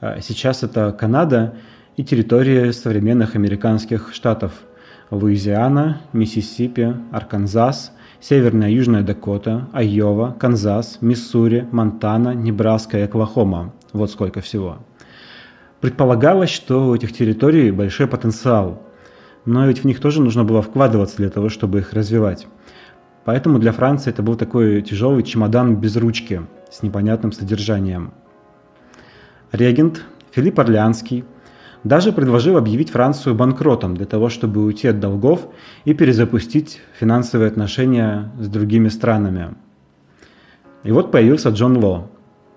а 0.00 0.20
сейчас 0.22 0.62
это 0.62 0.92
Канада 0.92 1.56
и 1.96 2.04
территории 2.04 2.70
современных 2.70 3.36
американских 3.36 4.14
штатов 4.14 4.52
Луизиана, 5.10 6.02
Миссисипи, 6.12 6.94
Арканзас, 7.10 7.92
Северная 8.20 8.68
и 8.68 8.74
Южная 8.74 9.02
Дакота, 9.02 9.68
Айова, 9.72 10.36
Канзас, 10.38 10.98
Миссури, 11.00 11.66
Монтана, 11.72 12.34
Небраска 12.34 12.98
и 12.98 13.02
Оклахома. 13.02 13.72
Вот 13.92 14.10
сколько 14.10 14.40
всего. 14.40 14.78
Предполагалось, 15.80 16.50
что 16.50 16.88
у 16.88 16.94
этих 16.94 17.12
территорий 17.12 17.70
большой 17.70 18.06
потенциал. 18.06 18.82
но 19.46 19.66
ведь 19.66 19.80
в 19.80 19.84
них 19.84 20.00
тоже 20.00 20.20
нужно 20.20 20.44
было 20.44 20.60
вкладываться 20.60 21.16
для 21.16 21.30
того, 21.30 21.48
чтобы 21.48 21.78
их 21.78 21.94
развивать. 21.94 22.46
Поэтому 23.24 23.58
для 23.58 23.72
Франции 23.72 24.10
это 24.10 24.22
был 24.22 24.36
такой 24.36 24.82
тяжелый 24.82 25.22
чемодан 25.22 25.76
без 25.76 25.96
ручки 25.96 26.42
с 26.70 26.82
непонятным 26.82 27.32
содержанием. 27.32 28.12
Регент 29.50 30.04
Филипп 30.32 30.60
Орлеанский 30.60 31.24
даже 31.84 32.12
предложил 32.12 32.56
объявить 32.56 32.90
Францию 32.90 33.34
банкротом 33.34 33.96
для 33.96 34.06
того, 34.06 34.28
чтобы 34.28 34.64
уйти 34.64 34.88
от 34.88 35.00
долгов 35.00 35.48
и 35.84 35.94
перезапустить 35.94 36.80
финансовые 36.98 37.48
отношения 37.48 38.30
с 38.38 38.48
другими 38.48 38.88
странами. 38.88 39.54
И 40.82 40.92
вот 40.92 41.10
появился 41.10 41.50
Джон 41.50 41.82
Ло, 41.82 42.10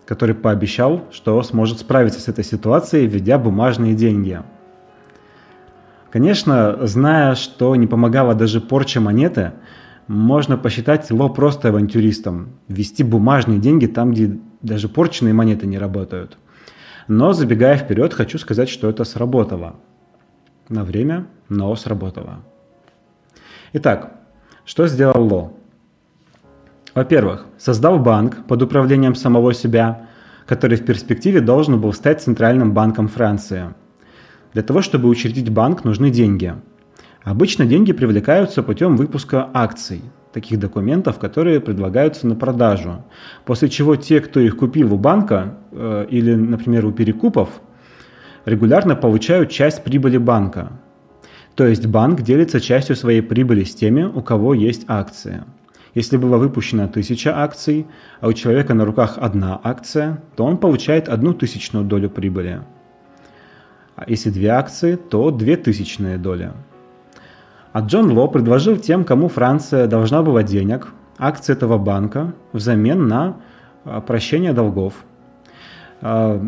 который 0.06 0.36
пообещал, 0.36 1.06
что 1.12 1.42
сможет 1.44 1.80
справиться 1.80 2.20
с 2.20 2.28
этой 2.28 2.44
ситуацией, 2.44 3.08
введя 3.08 3.38
бумажные 3.38 3.94
деньги. 3.94 4.42
Конечно, 6.12 6.78
зная, 6.86 7.36
что 7.36 7.76
не 7.76 7.88
помогала 7.88 8.36
даже 8.36 8.62
порча 8.62 9.02
монеты, 9.02 9.54
можно 10.08 10.58
посчитать 10.58 11.10
Ло 11.12 11.30
просто 11.30 11.70
авантюристом, 11.70 12.50
ввести 12.68 13.04
бумажные 13.04 13.60
деньги 13.60 13.88
там, 13.88 14.12
где 14.12 14.38
даже 14.62 14.90
порченные 14.90 15.34
монеты 15.34 15.66
не 15.66 15.78
работают. 15.78 16.38
Но 17.08 17.34
забегая 17.34 17.78
вперед, 17.78 18.14
хочу 18.14 18.38
сказать, 18.38 18.70
что 18.70 18.90
это 18.90 19.04
сработало. 19.04 19.76
На 20.70 20.84
время, 20.84 21.28
но 21.50 21.76
сработало. 21.76 22.40
Итак, 23.74 24.14
что 24.66 24.88
сделал 24.88 25.28
Ло? 25.28 25.54
Во-первых, 26.96 27.48
создал 27.58 28.00
банк 28.00 28.46
под 28.46 28.62
управлением 28.62 29.16
самого 29.16 29.54
себя, 29.54 30.08
который 30.46 30.78
в 30.78 30.86
перспективе 30.86 31.42
должен 31.42 31.82
был 31.82 31.92
стать 31.94 32.22
центральным 32.22 32.74
банком 32.74 33.08
Франции. 33.08 33.74
Для 34.54 34.62
того, 34.62 34.82
чтобы 34.82 35.10
учредить 35.10 35.50
банк, 35.50 35.84
нужны 35.84 36.12
деньги. 36.12 36.54
Обычно 37.24 37.66
деньги 37.66 37.94
привлекаются 37.94 38.62
путем 38.62 38.96
выпуска 38.96 39.50
акций, 39.54 40.04
таких 40.34 40.60
документов, 40.60 41.20
которые 41.20 41.60
предлагаются 41.60 42.28
на 42.28 42.36
продажу. 42.36 43.04
После 43.46 43.70
чего 43.70 43.96
те, 43.96 44.20
кто 44.20 44.40
их 44.40 44.58
купил 44.58 44.94
у 44.94 44.98
банка 44.98 45.58
э, 45.72 46.08
или, 46.10 46.36
например, 46.36 46.86
у 46.86 46.92
перекупов, 46.92 47.50
регулярно 48.46 48.96
получают 48.96 49.50
часть 49.52 49.84
прибыли 49.84 50.18
банка. 50.18 50.72
То 51.56 51.68
есть 51.68 51.86
банк 51.86 52.22
делится 52.22 52.60
частью 52.60 52.96
своей 52.96 53.22
прибыли 53.22 53.64
с 53.64 53.76
теми, 53.76 54.04
у 54.04 54.22
кого 54.22 54.54
есть 54.54 54.86
акции. 54.88 55.44
Если 55.94 56.18
было 56.18 56.38
выпущено 56.38 56.86
1000 56.86 57.30
акций, 57.36 57.86
а 58.20 58.28
у 58.28 58.34
человека 58.34 58.74
на 58.74 58.84
руках 58.84 59.20
одна 59.22 59.62
акция, 59.64 60.24
то 60.36 60.46
он 60.46 60.58
получает 60.58 61.08
одну 61.08 61.36
тысячную 61.36 61.86
долю 61.86 62.10
прибыли. 62.10 62.62
А 63.96 64.06
если 64.08 64.32
две 64.32 64.50
акции, 64.50 64.96
то 64.96 65.30
две 65.30 65.56
тысячные 65.56 66.18
доли. 66.18 66.52
А 67.74 67.82
Джон 67.82 68.16
Ло 68.16 68.28
предложил 68.28 68.78
тем, 68.78 69.04
кому 69.04 69.28
Франция 69.28 69.88
должна 69.88 70.22
была 70.22 70.44
денег, 70.44 70.90
акции 71.18 71.54
этого 71.54 71.80
банка 71.80 72.34
взамен 72.54 73.08
на 73.08 73.38
а, 73.84 74.00
прощение 74.00 74.54
долгов. 74.54 74.94
А, 76.02 76.40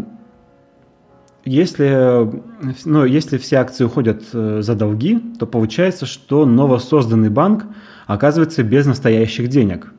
если, 1.44 2.41
ну, 2.86 3.05
если 3.05 3.38
все 3.38 3.58
акции 3.58 3.84
уходят 3.84 4.24
э, 4.34 4.62
за 4.63 4.74
долги, 4.74 5.20
то 5.38 5.46
получается, 5.46 6.08
что 6.08 6.44
новосозданный 6.46 7.29
банк 7.29 7.65
оказывается 8.08 8.63
без 8.63 8.88
настоящих 8.88 9.48
денег. 9.48 9.94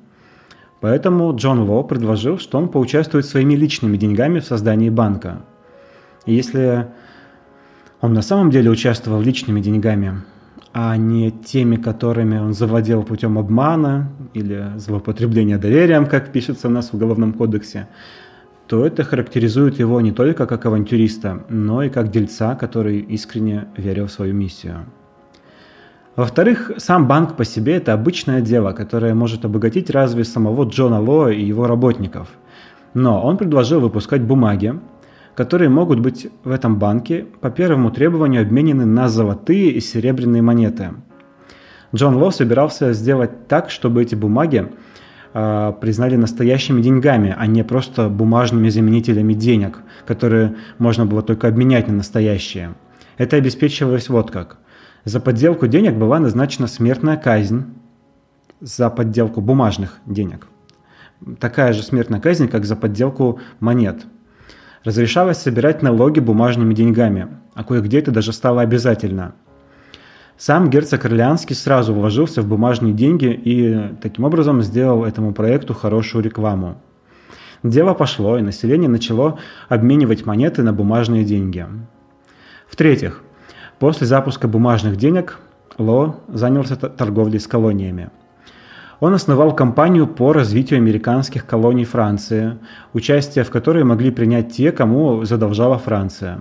Поэтому 0.80 1.34
Джон 1.36 1.60
Ло 1.60 1.84
предложил, 1.84 2.38
что 2.38 2.58
он 2.58 2.68
поучаствует 2.68 3.26
своими 3.26 3.54
личными 3.54 3.96
деньгами 3.96 4.40
в 4.40 4.44
создании 4.44 4.90
банка. 4.90 5.42
И 6.24 6.34
если 6.34 6.88
он 8.00 8.12
на 8.12 8.22
самом 8.22 8.50
деле 8.50 8.68
участвовал 8.68 9.20
личными 9.20 9.60
деньгами, 9.60 10.22
а 10.78 10.98
не 10.98 11.30
теми, 11.30 11.76
которыми 11.76 12.38
он 12.38 12.52
завладел 12.52 13.02
путем 13.02 13.38
обмана 13.38 14.10
или 14.34 14.72
злоупотребления 14.76 15.56
доверием, 15.56 16.04
как 16.04 16.32
пишется 16.32 16.68
у 16.68 16.70
нас 16.70 16.90
в 16.90 16.94
Уголовном 16.94 17.32
кодексе, 17.32 17.88
то 18.66 18.84
это 18.84 19.02
характеризует 19.02 19.78
его 19.78 20.02
не 20.02 20.12
только 20.12 20.46
как 20.46 20.66
авантюриста, 20.66 21.44
но 21.48 21.82
и 21.82 21.88
как 21.88 22.10
дельца, 22.10 22.54
который 22.56 22.98
искренне 22.98 23.68
верил 23.74 24.06
в 24.06 24.12
свою 24.12 24.34
миссию. 24.34 24.84
Во-вторых, 26.14 26.72
сам 26.76 27.08
банк 27.08 27.36
по 27.36 27.46
себе– 27.46 27.76
это 27.76 27.94
обычное 27.94 28.42
дело, 28.42 28.72
которое 28.72 29.14
может 29.14 29.46
обогатить 29.46 29.88
разве 29.88 30.24
самого 30.24 30.64
Джона 30.68 31.00
Лоа 31.00 31.30
и 31.30 31.42
его 31.42 31.66
работников. 31.66 32.28
Но 32.92 33.22
он 33.22 33.38
предложил 33.38 33.80
выпускать 33.80 34.20
бумаги, 34.20 34.74
которые 35.36 35.68
могут 35.68 36.00
быть 36.00 36.28
в 36.42 36.50
этом 36.50 36.78
банке 36.78 37.26
по 37.40 37.50
первому 37.50 37.90
требованию 37.90 38.42
обменены 38.42 38.84
на 38.84 39.08
золотые 39.08 39.70
и 39.70 39.80
серебряные 39.80 40.42
монеты. 40.42 40.94
Джон 41.94 42.16
Ло 42.16 42.30
собирался 42.30 42.92
сделать 42.92 43.46
так, 43.46 43.70
чтобы 43.70 44.02
эти 44.02 44.14
бумаги 44.14 44.72
э, 45.34 45.72
признали 45.80 46.16
настоящими 46.16 46.82
деньгами, 46.82 47.34
а 47.38 47.46
не 47.46 47.62
просто 47.62 48.08
бумажными 48.08 48.68
заменителями 48.70 49.34
денег, 49.34 49.78
которые 50.06 50.56
можно 50.78 51.06
было 51.06 51.22
только 51.22 51.46
обменять 51.46 51.86
на 51.86 51.94
настоящие. 51.94 52.74
Это 53.18 53.36
обеспечивалось 53.36 54.08
вот 54.08 54.30
как– 54.32 54.58
за 55.06 55.20
подделку 55.20 55.68
денег 55.68 55.94
была 55.94 56.18
назначена 56.18 56.66
смертная 56.66 57.16
казнь 57.16 57.66
за 58.60 58.90
подделку 58.90 59.40
бумажных 59.40 60.00
денег. 60.04 60.48
Такая 61.38 61.72
же 61.72 61.84
смертная 61.84 62.18
казнь, 62.18 62.48
как 62.48 62.64
за 62.64 62.74
подделку 62.74 63.38
монет. 63.60 64.04
Разрешалось 64.86 65.38
собирать 65.38 65.82
налоги 65.82 66.20
бумажными 66.20 66.72
деньгами, 66.72 67.26
а 67.54 67.64
кое-где 67.64 67.98
это 67.98 68.12
даже 68.12 68.32
стало 68.32 68.62
обязательно. 68.62 69.34
Сам 70.38 70.70
герцог 70.70 71.04
Орлеанский 71.04 71.56
сразу 71.56 71.92
вложился 71.92 72.40
в 72.40 72.46
бумажные 72.46 72.92
деньги 72.94 73.26
и 73.26 73.96
таким 74.00 74.24
образом 74.24 74.62
сделал 74.62 75.04
этому 75.04 75.34
проекту 75.34 75.74
хорошую 75.74 76.22
рекламу. 76.22 76.80
Дело 77.64 77.94
пошло, 77.94 78.38
и 78.38 78.42
население 78.42 78.88
начало 78.88 79.40
обменивать 79.68 80.24
монеты 80.24 80.62
на 80.62 80.72
бумажные 80.72 81.24
деньги. 81.24 81.66
В-третьих, 82.68 83.24
После 83.78 84.06
запуска 84.06 84.48
бумажных 84.48 84.96
денег 84.96 85.38
Ло 85.76 86.20
занялся 86.28 86.76
торговлей 86.76 87.38
с 87.38 87.46
колониями. 87.46 88.10
Он 88.98 89.12
основал 89.12 89.54
компанию 89.54 90.06
по 90.06 90.32
развитию 90.32 90.78
американских 90.78 91.44
колоний 91.44 91.84
Франции, 91.84 92.58
участие 92.94 93.44
в 93.44 93.50
которой 93.50 93.84
могли 93.84 94.10
принять 94.10 94.52
те, 94.52 94.72
кому 94.72 95.24
задолжала 95.24 95.78
Франция. 95.78 96.40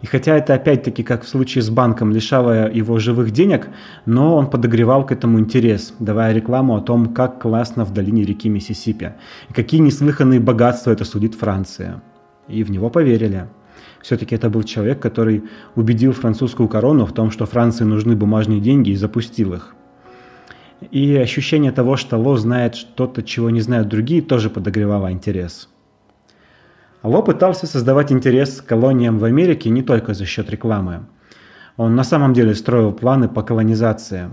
И 0.00 0.06
хотя 0.06 0.36
это 0.36 0.54
опять-таки, 0.54 1.02
как 1.02 1.24
в 1.24 1.28
случае 1.28 1.62
с 1.62 1.70
банком, 1.70 2.12
лишало 2.12 2.70
его 2.70 3.00
живых 3.00 3.32
денег, 3.32 3.66
но 4.06 4.36
он 4.36 4.48
подогревал 4.48 5.04
к 5.04 5.10
этому 5.10 5.40
интерес, 5.40 5.92
давая 5.98 6.32
рекламу 6.32 6.76
о 6.76 6.80
том, 6.80 7.12
как 7.12 7.42
классно 7.42 7.84
в 7.84 7.92
долине 7.92 8.22
реки 8.22 8.48
Миссисипи, 8.48 9.14
и 9.48 9.52
какие 9.52 9.80
неслыханные 9.80 10.38
богатства 10.38 10.92
это 10.92 11.04
судит 11.04 11.34
Франция. 11.34 12.00
И 12.46 12.62
в 12.62 12.70
него 12.70 12.90
поверили. 12.90 13.48
Все-таки 14.00 14.36
это 14.36 14.48
был 14.48 14.62
человек, 14.62 15.00
который 15.00 15.42
убедил 15.74 16.12
французскую 16.12 16.68
корону 16.68 17.04
в 17.04 17.12
том, 17.12 17.32
что 17.32 17.46
Франции 17.46 17.82
нужны 17.82 18.14
бумажные 18.14 18.60
деньги 18.60 18.90
и 18.90 18.96
запустил 18.96 19.54
их. 19.54 19.74
И 20.90 21.16
ощущение 21.16 21.72
того, 21.72 21.96
что 21.96 22.16
Ло 22.16 22.36
знает 22.36 22.76
что-то, 22.76 23.22
чего 23.22 23.50
не 23.50 23.60
знают 23.60 23.88
другие, 23.88 24.22
тоже 24.22 24.48
подогревало 24.48 25.10
интерес. 25.10 25.68
Ло 27.02 27.22
пытался 27.22 27.66
создавать 27.66 28.12
интерес 28.12 28.60
к 28.60 28.66
колониям 28.66 29.18
в 29.18 29.24
Америке 29.24 29.70
не 29.70 29.82
только 29.82 30.14
за 30.14 30.24
счет 30.24 30.50
рекламы. 30.50 31.06
Он 31.76 31.94
на 31.94 32.04
самом 32.04 32.32
деле 32.32 32.54
строил 32.54 32.92
планы 32.92 33.28
по 33.28 33.42
колонизации. 33.42 34.30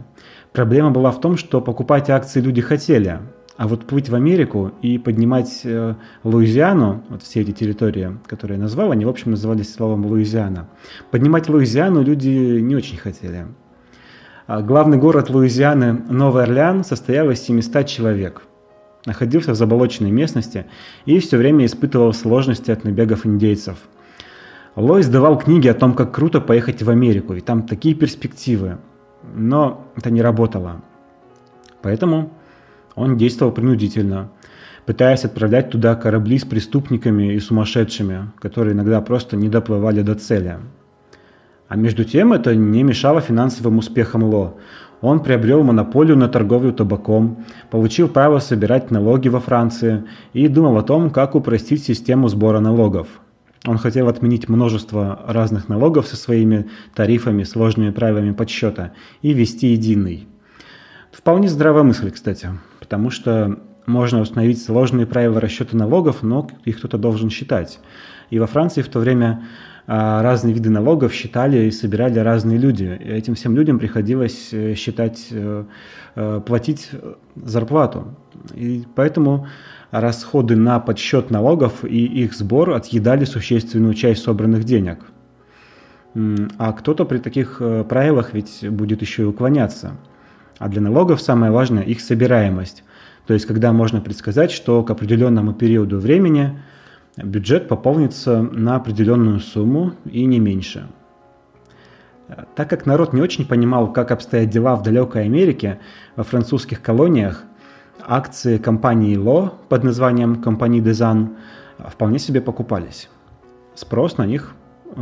Проблема 0.52 0.92
была 0.92 1.12
в 1.12 1.22
том, 1.22 1.38
что 1.38 1.62
покупать 1.62 2.10
акции 2.10 2.42
люди 2.42 2.62
хотели, 2.62 3.20
а 3.58 3.68
вот 3.68 3.86
плыть 3.86 4.10
в 4.10 4.16
Америку 4.16 4.72
и 4.82 4.98
поднимать 4.98 5.62
э, 5.64 5.96
Луизиану, 6.24 7.04
вот 7.10 7.24
все 7.24 7.42
эти 7.42 7.52
территории, 7.52 8.18
которые 8.26 8.58
я 8.58 8.64
назвал, 8.64 8.92
они, 8.92 9.06
в 9.06 9.10
общем, 9.10 9.32
назывались 9.32 9.74
словом 9.74 10.06
Луизиана. 10.06 10.68
Поднимать 11.12 11.48
Луизиану 11.48 12.02
люди 12.02 12.60
не 12.60 12.76
очень 12.76 12.98
хотели. 12.98 13.46
А 14.48 14.62
главный 14.62 15.00
город 15.00 15.32
Луизианы, 15.32 16.04
Новый 16.08 16.44
Орлеан, 16.44 16.84
состоял 16.84 17.32
из 17.32 17.42
700 17.42 17.88
человек. 17.88 18.44
Находился 19.08 19.54
в 19.54 19.56
заболоченной 19.56 20.12
местности 20.12 20.68
и 21.06 21.18
все 21.18 21.38
время 21.38 21.66
испытывал 21.66 22.14
сложности 22.14 22.70
от 22.70 22.84
набегов 22.84 23.26
индейцев. 23.26 23.78
Ло 24.76 25.02
издавал 25.02 25.40
книги 25.40 25.68
о 25.68 25.74
том, 25.74 25.96
как 25.96 26.14
круто 26.14 26.42
поехать 26.42 26.84
в 26.84 26.90
Америку, 26.92 27.34
и 27.34 27.42
там 27.42 27.64
такие 27.64 27.96
перспективы. 27.96 28.78
Но 29.34 29.88
это 29.96 30.12
не 30.12 30.22
работало. 30.22 30.84
Поэтому 31.82 32.32
он 32.94 33.18
действовал 33.18 33.52
принудительно, 33.52 34.30
пытаясь 34.86 35.26
отправлять 35.26 35.72
туда 35.72 35.96
корабли 35.96 36.38
с 36.38 36.46
преступниками 36.46 37.34
и 37.34 37.40
сумасшедшими, 37.40 38.32
которые 38.40 38.74
иногда 38.74 39.02
просто 39.02 39.38
не 39.38 39.50
доплывали 39.50 40.04
до 40.04 40.14
цели. 40.14 40.60
А 41.68 41.76
между 41.76 42.04
тем 42.04 42.34
это 42.34 42.56
не 42.56 42.84
мешало 42.84 43.22
финансовым 43.22 43.80
успехам 43.80 44.24
Ло. 44.24 44.56
Он 45.02 45.20
приобрел 45.20 45.64
монополию 45.64 46.18
на 46.18 46.30
торговлю 46.30 46.72
табаком, 46.74 47.44
получил 47.70 48.08
право 48.08 48.40
собирать 48.40 48.92
налоги 48.92 49.28
во 49.28 49.40
Франции 49.40 50.04
и 50.34 50.48
думал 50.48 50.78
о 50.78 50.84
том, 50.84 51.10
как 51.10 51.36
упростить 51.36 51.84
систему 51.84 52.28
сбора 52.28 52.60
налогов. 52.60 53.08
Он 53.66 53.78
хотел 53.78 54.08
отменить 54.08 54.48
множество 54.48 55.22
разных 55.28 55.70
налогов 55.70 56.08
со 56.08 56.16
своими 56.16 56.70
тарифами, 56.94 57.44
сложными 57.44 57.90
правилами 57.90 58.32
подсчета 58.32 58.94
и 59.22 59.34
ввести 59.34 59.68
единый. 59.68 60.28
Вполне 61.12 61.50
здравая 61.50 61.84
мысль, 61.84 62.12
кстати, 62.12 62.50
потому 62.80 63.10
что 63.10 63.60
можно 63.88 64.22
установить 64.22 64.64
сложные 64.64 65.08
правила 65.08 65.40
расчета 65.40 65.76
налогов, 65.78 66.22
но 66.22 66.48
их 66.64 66.78
кто-то 66.78 66.98
должен 66.98 67.30
считать. 67.30 67.80
И 68.30 68.40
во 68.40 68.48
Франции 68.48 68.82
в 68.82 68.88
то 68.88 69.00
время 69.00 69.44
разные 69.88 70.54
виды 70.54 70.70
налогов 70.70 71.14
считали 71.14 71.66
и 71.66 71.72
собирали 71.72 72.20
разные 72.20 72.58
люди. 72.58 73.00
И 73.00 73.08
этим 73.08 73.36
всем 73.36 73.56
людям 73.56 73.78
приходилось 73.78 74.50
э, 74.52 74.74
считать, 74.74 75.28
э, 75.30 75.66
э, 76.16 76.42
платить 76.46 76.90
зарплату. 77.36 78.16
И 78.56 78.84
поэтому 78.96 79.48
расходы 79.92 80.56
на 80.56 80.80
подсчет 80.80 81.30
налогов 81.30 81.86
и 81.86 82.06
их 82.06 82.34
сбор 82.34 82.72
отъедали 82.72 83.26
существенную 83.26 83.94
часть 83.94 84.24
собранных 84.24 84.64
денег. 84.64 85.00
А 86.58 86.72
кто-то 86.72 87.06
при 87.06 87.18
таких 87.18 87.62
правилах 87.90 88.34
ведь 88.34 88.66
будет 88.70 89.02
еще 89.02 89.24
и 89.24 89.26
уклоняться. 89.26 89.98
А 90.58 90.70
для 90.70 90.82
налогов 90.82 91.22
самое 91.22 91.52
важное 91.52 91.84
их 91.84 92.00
собираемость. 92.00 92.84
То 93.28 93.34
есть, 93.34 93.46
когда 93.46 93.74
можно 93.74 94.02
предсказать, 94.02 94.52
что 94.52 94.84
к 94.84 94.92
определенному 94.92 95.54
периоду 95.54 96.00
времени 96.00 96.58
бюджет 97.18 97.68
пополнится 97.68 98.42
на 98.42 98.76
определенную 98.76 99.40
сумму 99.40 99.94
и 100.06 100.26
не 100.26 100.40
меньше. 100.40 100.88
Так 102.56 102.70
как 102.70 102.86
народ 102.86 103.14
не 103.14 103.22
очень 103.22 103.46
понимал, 103.46 103.94
как 103.94 104.12
обстоят 104.12 104.50
дела 104.50 104.76
в 104.76 104.84
далекой 104.84 105.26
Америке, 105.26 105.80
во 106.16 106.24
французских 106.24 106.82
колониях 106.82 107.44
акции 108.02 108.58
компании 108.58 109.16
Ло 109.16 109.54
под 109.70 109.84
названием 109.84 110.42
компании 110.42 110.80
Дезан 110.80 111.36
вполне 111.78 112.20
себе 112.20 112.42
покупались. 112.42 113.10
Спрос 113.76 114.18
на 114.18 114.26
них 114.26 114.56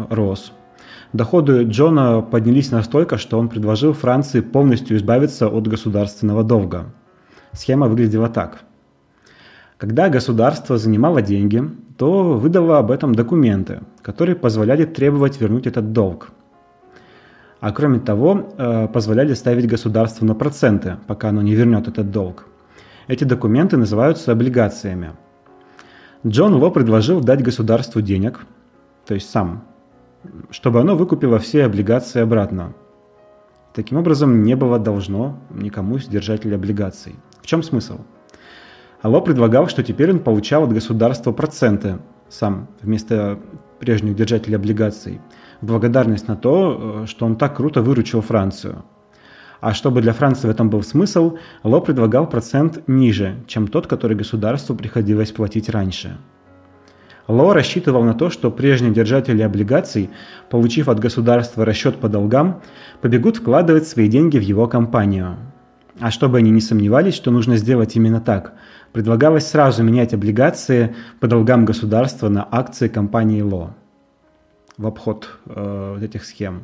рос. 0.09 0.51
Доходы 1.13 1.63
Джона 1.63 2.21
поднялись 2.21 2.71
настолько, 2.71 3.17
что 3.17 3.39
он 3.39 3.47
предложил 3.47 3.93
Франции 3.93 4.41
полностью 4.41 4.97
избавиться 4.97 5.47
от 5.47 5.67
государственного 5.67 6.43
долга. 6.43 6.85
Схема 7.51 7.87
выглядела 7.87 8.29
так. 8.29 8.63
Когда 9.77 10.09
государство 10.09 10.77
занимало 10.77 11.21
деньги, 11.21 11.63
то 11.97 12.33
выдало 12.33 12.79
об 12.79 12.91
этом 12.91 13.15
документы, 13.15 13.81
которые 14.01 14.35
позволяли 14.35 14.85
требовать 14.85 15.39
вернуть 15.39 15.67
этот 15.67 15.91
долг. 15.91 16.31
А 17.59 17.71
кроме 17.71 17.99
того, 17.99 18.53
э, 18.57 18.87
позволяли 18.87 19.33
ставить 19.33 19.67
государство 19.67 20.25
на 20.25 20.35
проценты, 20.35 20.97
пока 21.07 21.29
оно 21.29 21.41
не 21.41 21.55
вернет 21.55 21.87
этот 21.87 22.11
долг. 22.11 22.45
Эти 23.07 23.23
документы 23.23 23.77
называются 23.77 24.31
облигациями. 24.31 25.11
Джон 26.25 26.55
Ло 26.55 26.69
предложил 26.69 27.21
дать 27.21 27.43
государству 27.43 28.01
денег, 28.01 28.45
то 29.05 29.13
есть 29.13 29.29
сам, 29.29 29.63
чтобы 30.49 30.79
оно 30.79 30.95
выкупило 30.95 31.39
все 31.39 31.65
облигации 31.65 32.21
обратно. 32.21 32.73
Таким 33.73 33.97
образом, 33.97 34.43
не 34.43 34.55
было 34.55 34.77
должно 34.79 35.39
никому 35.49 35.97
из 35.97 36.05
держателей 36.05 36.55
облигаций. 36.55 37.15
В 37.41 37.47
чем 37.47 37.63
смысл? 37.63 37.99
Алло 39.03 39.19
предлагал, 39.19 39.67
что 39.67 39.83
теперь 39.83 40.11
он 40.11 40.19
получал 40.19 40.63
от 40.63 40.71
государства 40.71 41.33
проценты 41.33 41.97
сам 42.29 42.69
вместо 42.81 43.37
прежних 43.77 44.15
держателей 44.15 44.55
облигаций, 44.55 45.19
в 45.59 45.65
благодарность 45.65 46.29
на 46.29 46.37
то, 46.37 47.01
э, 47.03 47.05
что 47.05 47.25
он 47.25 47.35
так 47.35 47.57
круто 47.57 47.81
выручил 47.81 48.21
Францию. 48.21 48.85
А 49.59 49.73
чтобы 49.73 50.01
для 50.01 50.13
Франции 50.13 50.47
в 50.47 50.51
этом 50.51 50.69
был 50.69 50.83
смысл, 50.83 51.37
Ло 51.63 51.81
предлагал 51.81 52.29
процент 52.29 52.87
ниже, 52.87 53.35
чем 53.45 53.67
тот, 53.67 53.87
который 53.87 54.15
государству 54.15 54.73
приходилось 54.73 55.33
платить 55.33 55.67
раньше. 55.67 56.17
Ло 57.27 57.53
рассчитывал 57.53 58.03
на 58.03 58.13
то, 58.13 58.29
что 58.29 58.51
прежние 58.51 58.93
держатели 58.93 59.41
облигаций, 59.41 60.11
получив 60.49 60.87
от 60.87 61.01
государства 61.01 61.65
расчет 61.65 61.97
по 61.97 62.07
долгам, 62.07 62.61
побегут 63.01 63.35
вкладывать 63.35 63.85
свои 63.85 64.07
деньги 64.07 64.37
в 64.37 64.43
его 64.43 64.67
компанию. 64.67 65.35
А 65.99 66.09
чтобы 66.09 66.39
они 66.39 66.49
не 66.49 66.61
сомневались, 66.61 67.13
что 67.13 67.31
нужно 67.31 67.57
сделать 67.57 67.95
именно 67.95 68.19
так, 68.19 68.53
предлагалось 68.93 69.47
сразу 69.47 69.83
менять 69.83 70.13
облигации 70.13 70.95
по 71.19 71.27
долгам 71.27 71.65
государства 71.65 72.29
на 72.29 72.47
акции 72.49 72.87
компании 72.87 73.41
ЛО 73.41 73.75
в 74.77 74.87
обход 74.87 75.29
э, 75.47 75.93
вот 75.95 76.03
этих 76.03 76.23
схем. 76.23 76.63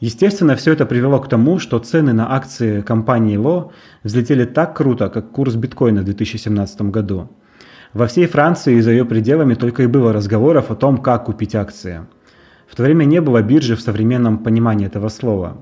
Естественно, 0.00 0.56
все 0.56 0.72
это 0.72 0.84
привело 0.84 1.20
к 1.20 1.28
тому, 1.28 1.60
что 1.60 1.78
цены 1.78 2.12
на 2.12 2.34
акции 2.34 2.80
компании 2.80 3.36
ЛО 3.36 3.70
взлетели 4.02 4.44
так 4.44 4.76
круто, 4.76 5.08
как 5.10 5.30
курс 5.30 5.54
биткоина 5.54 6.00
в 6.00 6.04
2017 6.04 6.82
году. 6.82 7.28
Во 7.92 8.06
всей 8.06 8.26
Франции 8.26 8.76
и 8.76 8.80
за 8.80 8.90
ее 8.90 9.04
пределами 9.04 9.54
только 9.54 9.82
и 9.82 9.86
было 9.86 10.12
разговоров 10.12 10.70
о 10.70 10.74
том, 10.74 10.96
как 10.98 11.26
купить 11.26 11.54
акции. 11.54 12.06
В 12.66 12.74
то 12.74 12.82
время 12.82 13.04
не 13.04 13.20
было 13.20 13.42
биржи 13.42 13.76
в 13.76 13.82
современном 13.82 14.38
понимании 14.38 14.86
этого 14.86 15.10
слова. 15.10 15.58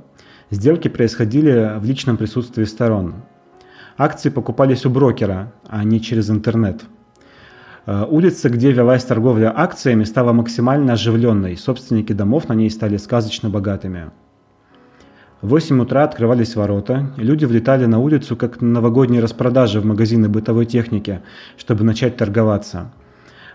Сделки 0.51 0.87
происходили 0.87 1.79
в 1.79 1.85
личном 1.85 2.17
присутствии 2.17 2.65
сторон. 2.65 3.15
Акции 3.97 4.31
покупались 4.31 4.87
у 4.87 4.91
брокера, 4.91 5.53
а 5.69 5.85
не 5.85 6.01
через 6.01 6.31
интернет. 6.31 6.83
Э, 7.87 8.07
улица, 8.09 8.49
где 8.49 8.73
велась 8.73 9.05
торговля 9.05 9.53
акциями, 9.55 10.05
стала 10.05 10.33
максимально 10.33 10.95
оживленной. 10.95 11.57
Собственники 11.57 12.13
домов 12.13 12.49
на 12.49 12.55
ней 12.55 12.71
стали 12.71 12.97
сказочно 12.97 13.51
богатыми. 13.51 14.11
В 15.43 15.49
8 15.49 15.81
утра 15.81 16.05
открывались 16.05 16.55
ворота, 16.55 17.15
люди 17.17 17.47
влетали 17.47 17.87
на 17.87 17.99
улицу, 17.99 18.37
как 18.37 18.61
на 18.61 18.69
новогодние 18.69 19.23
распродажи 19.23 19.81
в 19.81 19.87
магазины 19.87 20.29
бытовой 20.29 20.67
техники, 20.67 21.21
чтобы 21.57 21.83
начать 21.83 22.19
торговаться. 22.19 22.93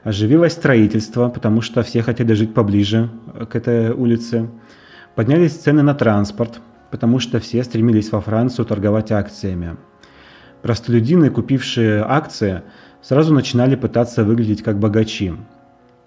Оживилось 0.03 0.53
строительство, 0.53 1.29
потому 1.29 1.61
что 1.61 1.83
все 1.83 2.01
хотели 2.01 2.33
жить 2.33 2.55
поближе 2.55 3.11
к 3.51 3.55
этой 3.55 3.91
улице. 3.91 4.49
Поднялись 5.13 5.53
цены 5.53 5.83
на 5.83 5.93
транспорт, 5.93 6.59
потому 6.89 7.19
что 7.19 7.39
все 7.39 7.63
стремились 7.63 8.11
во 8.11 8.19
Францию 8.19 8.65
торговать 8.65 9.11
акциями. 9.11 9.77
Простолюдины, 10.65 11.29
купившие 11.29 12.03
акции, 12.03 12.63
сразу 13.03 13.31
начинали 13.31 13.75
пытаться 13.75 14.23
выглядеть 14.23 14.63
как 14.63 14.79
богачи. 14.79 15.31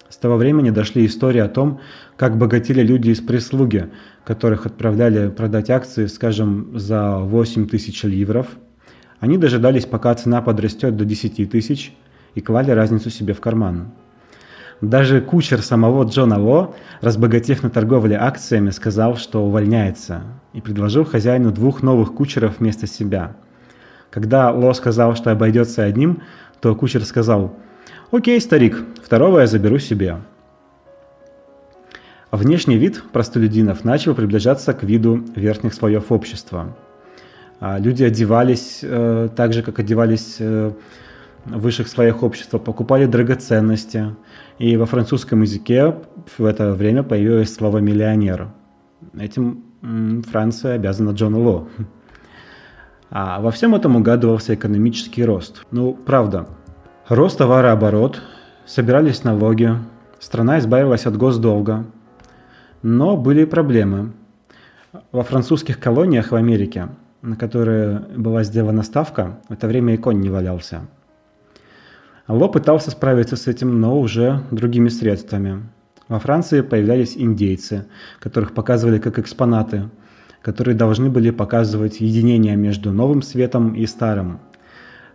С 0.08 0.16
того 0.16 0.34
времени 0.34 0.70
дошли 0.70 1.06
истории 1.06 1.38
о 1.38 1.46
том, 1.46 1.78
как 2.16 2.36
богатели 2.36 2.82
люди 2.82 3.10
из 3.10 3.20
прислуги, 3.20 3.88
которых 4.24 4.66
отправляли 4.66 5.28
продать 5.28 5.70
акции, 5.70 6.06
скажем, 6.06 6.76
за 6.76 7.18
8 7.18 7.68
тысяч 7.68 8.02
ливров. 8.02 8.48
Они 9.20 9.38
дожидались, 9.38 9.86
пока 9.86 10.12
цена 10.16 10.42
подрастет 10.42 10.96
до 10.96 11.04
10 11.04 11.48
тысяч, 11.48 11.94
и 12.34 12.40
клали 12.40 12.72
разницу 12.72 13.10
себе 13.10 13.34
в 13.34 13.40
карман. 13.40 13.92
Даже 14.80 15.20
кучер 15.20 15.62
самого 15.62 16.02
Джона 16.02 16.36
Ло, 16.36 16.74
разбогатев 17.00 17.62
на 17.62 17.70
торговле 17.70 18.16
акциями, 18.16 18.70
сказал, 18.70 19.18
что 19.18 19.46
увольняется, 19.46 20.24
и 20.52 20.60
предложил 20.60 21.04
хозяину 21.04 21.52
двух 21.52 21.84
новых 21.84 22.12
кучеров 22.12 22.58
вместо 22.58 22.88
себя– 22.88 23.36
когда 24.10 24.50
Ло 24.50 24.72
сказал, 24.72 25.14
что 25.16 25.30
обойдется 25.30 25.84
одним, 25.84 26.22
то 26.60 26.74
кучер 26.74 27.04
сказал, 27.04 27.54
«Окей, 28.10 28.40
старик, 28.40 28.84
второго 29.02 29.40
я 29.40 29.46
заберу 29.46 29.78
себе». 29.78 30.18
Внешний 32.30 32.76
вид 32.76 33.02
простолюдинов 33.12 33.84
начал 33.84 34.14
приближаться 34.14 34.74
к 34.74 34.82
виду 34.82 35.24
верхних 35.34 35.72
слоев 35.72 36.12
общества. 36.12 36.76
А 37.58 37.78
люди 37.78 38.04
одевались 38.04 38.80
э, 38.82 39.30
так 39.34 39.52
же, 39.54 39.62
как 39.62 39.78
одевались 39.78 40.36
э, 40.38 40.72
в 41.46 41.60
высших 41.60 41.88
слоях 41.88 42.22
общества, 42.22 42.58
покупали 42.58 43.06
драгоценности. 43.06 44.14
И 44.58 44.76
во 44.76 44.84
французском 44.84 45.40
языке 45.42 45.94
в 46.36 46.44
это 46.44 46.72
время 46.72 47.02
появилось 47.02 47.54
слово 47.54 47.78
«миллионер». 47.78 48.48
Этим 49.18 49.64
Франция 50.30 50.74
обязана 50.74 51.10
Джону 51.10 51.40
Ло. 51.40 51.68
А 53.10 53.40
во 53.40 53.50
всем 53.50 53.74
этом 53.74 53.96
угадывался 53.96 54.54
экономический 54.54 55.24
рост. 55.24 55.64
Ну, 55.70 55.94
правда. 55.94 56.46
Рост 57.08 57.38
товарооборот, 57.38 58.22
собирались 58.66 59.24
налоги, 59.24 59.72
страна 60.18 60.58
избавилась 60.58 61.06
от 61.06 61.16
госдолга. 61.16 61.86
Но 62.82 63.16
были 63.16 63.42
и 63.42 63.46
проблемы. 63.46 64.12
Во 65.10 65.22
французских 65.22 65.80
колониях 65.80 66.32
в 66.32 66.34
Америке, 66.34 66.88
на 67.22 67.36
которые 67.36 68.00
была 68.16 68.42
сделана 68.42 68.82
ставка, 68.82 69.38
в 69.48 69.52
это 69.52 69.66
время 69.66 69.94
и 69.94 69.96
конь 69.96 70.20
не 70.20 70.28
валялся. 70.28 70.82
Ло 72.26 72.48
пытался 72.48 72.90
справиться 72.90 73.36
с 73.36 73.46
этим, 73.46 73.80
но 73.80 73.98
уже 73.98 74.42
другими 74.50 74.88
средствами. 74.88 75.62
Во 76.08 76.18
Франции 76.18 76.60
появлялись 76.60 77.16
индейцы, 77.16 77.86
которых 78.20 78.52
показывали 78.52 78.98
как 78.98 79.18
экспонаты– 79.18 79.88
которые 80.42 80.74
должны 80.74 81.10
были 81.10 81.30
показывать 81.30 82.00
единение 82.00 82.56
между 82.56 82.92
новым 82.92 83.22
светом 83.22 83.74
и 83.74 83.86
старым. 83.86 84.40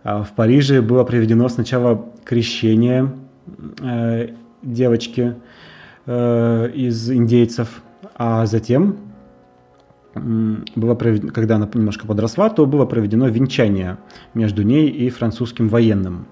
А 0.02 0.22
в 0.22 0.32
Париже 0.32 0.82
было 0.82 1.04
проведено 1.04 1.48
сначала 1.48 2.12
крещение 2.24 3.12
э, 3.80 4.28
девочки 4.62 5.34
э, 6.06 6.70
из 6.74 7.10
индейцев, 7.10 7.82
а 8.14 8.46
затем, 8.46 8.98
было 10.14 10.94
проведено, 10.94 11.32
когда 11.32 11.56
она 11.56 11.68
немножко 11.72 12.06
подросла, 12.06 12.48
то 12.50 12.66
было 12.66 12.86
проведено 12.86 13.28
венчание 13.28 13.98
между 14.32 14.62
ней 14.62 14.88
и 14.88 15.10
французским 15.10 15.68
военным. 15.68 16.26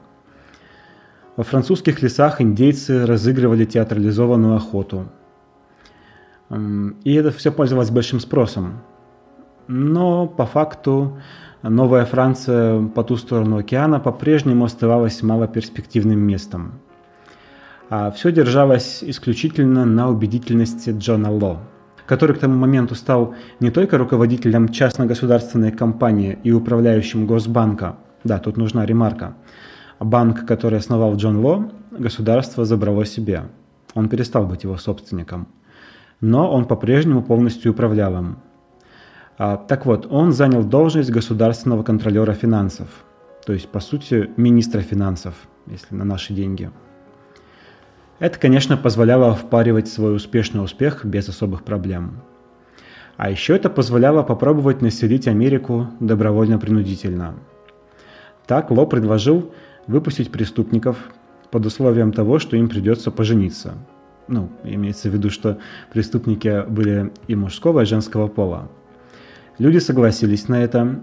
Во 1.37 1.45
французских 1.45 2.03
лесах 2.03 2.41
индейцы 2.41 3.07
разыгрывали 3.07 3.65
театрализованную 3.65 4.55
охоту. 4.55 5.07
И 7.05 7.15
это 7.15 7.31
все 7.31 7.51
пользовалось 7.51 7.91
большим 7.91 8.21
спросом. 8.21 8.81
Но 9.69 10.27
по 10.27 10.45
факту 10.45 11.19
Новая 11.63 12.05
Франция 12.05 12.87
по 12.89 13.05
ту 13.05 13.17
сторону 13.17 13.59
океана 13.59 14.01
по-прежнему 14.01 14.65
оставалась 14.65 15.23
малоперспективным 15.23 16.19
местом. 16.19 16.81
А 17.89 18.11
все 18.11 18.33
держалось 18.33 19.03
исключительно 19.03 19.85
на 19.85 20.09
убедительности 20.09 20.91
Джона 20.91 21.31
Ло, 21.31 21.59
который 22.07 22.35
к 22.35 22.39
тому 22.39 22.59
моменту 22.59 22.95
стал 22.95 23.35
не 23.61 23.71
только 23.71 23.99
руководителем 23.99 24.69
частно-государственной 24.69 25.73
компании 25.73 26.39
и 26.43 26.53
управляющим 26.53 27.27
Госбанка, 27.27 27.97
да, 28.25 28.39
тут 28.39 28.57
нужна 28.57 28.87
ремарка, 28.87 29.35
банк, 30.01 30.47
который 30.47 30.79
основал 30.79 31.17
Джон 31.17 31.39
Ло, 31.39 31.71
государство 31.91 32.65
забрало 32.65 33.05
себе. 33.05 33.45
Он 33.95 34.09
перестал 34.09 34.47
быть 34.47 34.65
его 34.65 34.77
собственником. 34.79 35.47
Но 36.23 36.51
он 36.51 36.65
по-прежнему 36.67 37.23
полностью 37.23 37.73
управлял 37.73 38.17
им. 38.17 38.39
А, 39.37 39.57
так 39.57 39.85
вот, 39.87 40.07
он 40.09 40.33
занял 40.33 40.63
должность 40.63 41.11
государственного 41.11 41.83
контролера 41.83 42.33
финансов, 42.33 42.89
то 43.45 43.53
есть, 43.53 43.69
по 43.69 43.81
сути, 43.81 44.31
министра 44.37 44.83
финансов, 44.83 45.35
если 45.67 45.97
на 45.97 46.05
наши 46.05 46.33
деньги. 46.33 46.71
Это, 48.21 48.39
конечно, 48.39 48.77
позволяло 48.77 49.35
впаривать 49.35 49.89
свой 49.89 50.15
успешный 50.15 50.63
успех 50.63 51.05
без 51.05 51.29
особых 51.29 51.65
проблем. 51.65 52.21
А 53.17 53.29
еще 53.29 53.57
это 53.57 53.69
позволяло 53.69 54.23
попробовать 54.23 54.81
населить 54.81 55.27
Америку 55.27 55.89
добровольно-принудительно. 55.99 57.35
Так 58.47 58.71
Ло 58.71 58.87
предложил 58.87 59.53
выпустить 59.89 60.31
преступников 60.31 60.97
под 61.51 61.67
условием 61.67 62.13
того, 62.13 62.39
что 62.39 62.57
им 62.57 62.69
придется 62.69 63.11
пожениться. 63.11 63.75
Ну, 64.33 64.49
имеется 64.65 65.11
в 65.11 65.13
виду, 65.13 65.29
что 65.29 65.59
преступники 65.93 66.65
были 66.67 67.13
и 67.29 67.35
мужского, 67.35 67.83
и 67.83 67.85
женского 67.85 68.29
пола. 68.29 68.71
Люди 69.59 69.77
согласились 69.77 70.49
на 70.49 70.65
это, 70.65 71.03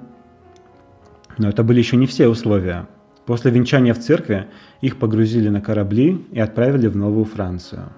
но 1.38 1.50
это 1.50 1.64
были 1.64 1.78
еще 1.78 1.96
не 1.96 2.08
все 2.08 2.28
условия. 2.28 2.88
После 3.28 3.52
венчания 3.52 3.94
в 3.94 4.00
церкви 4.00 4.48
их 4.82 4.98
погрузили 4.98 5.50
на 5.50 5.62
корабли 5.62 6.26
и 6.32 6.40
отправили 6.40 6.88
в 6.88 6.98
Новую 6.98 7.26
Францию. 7.26 7.92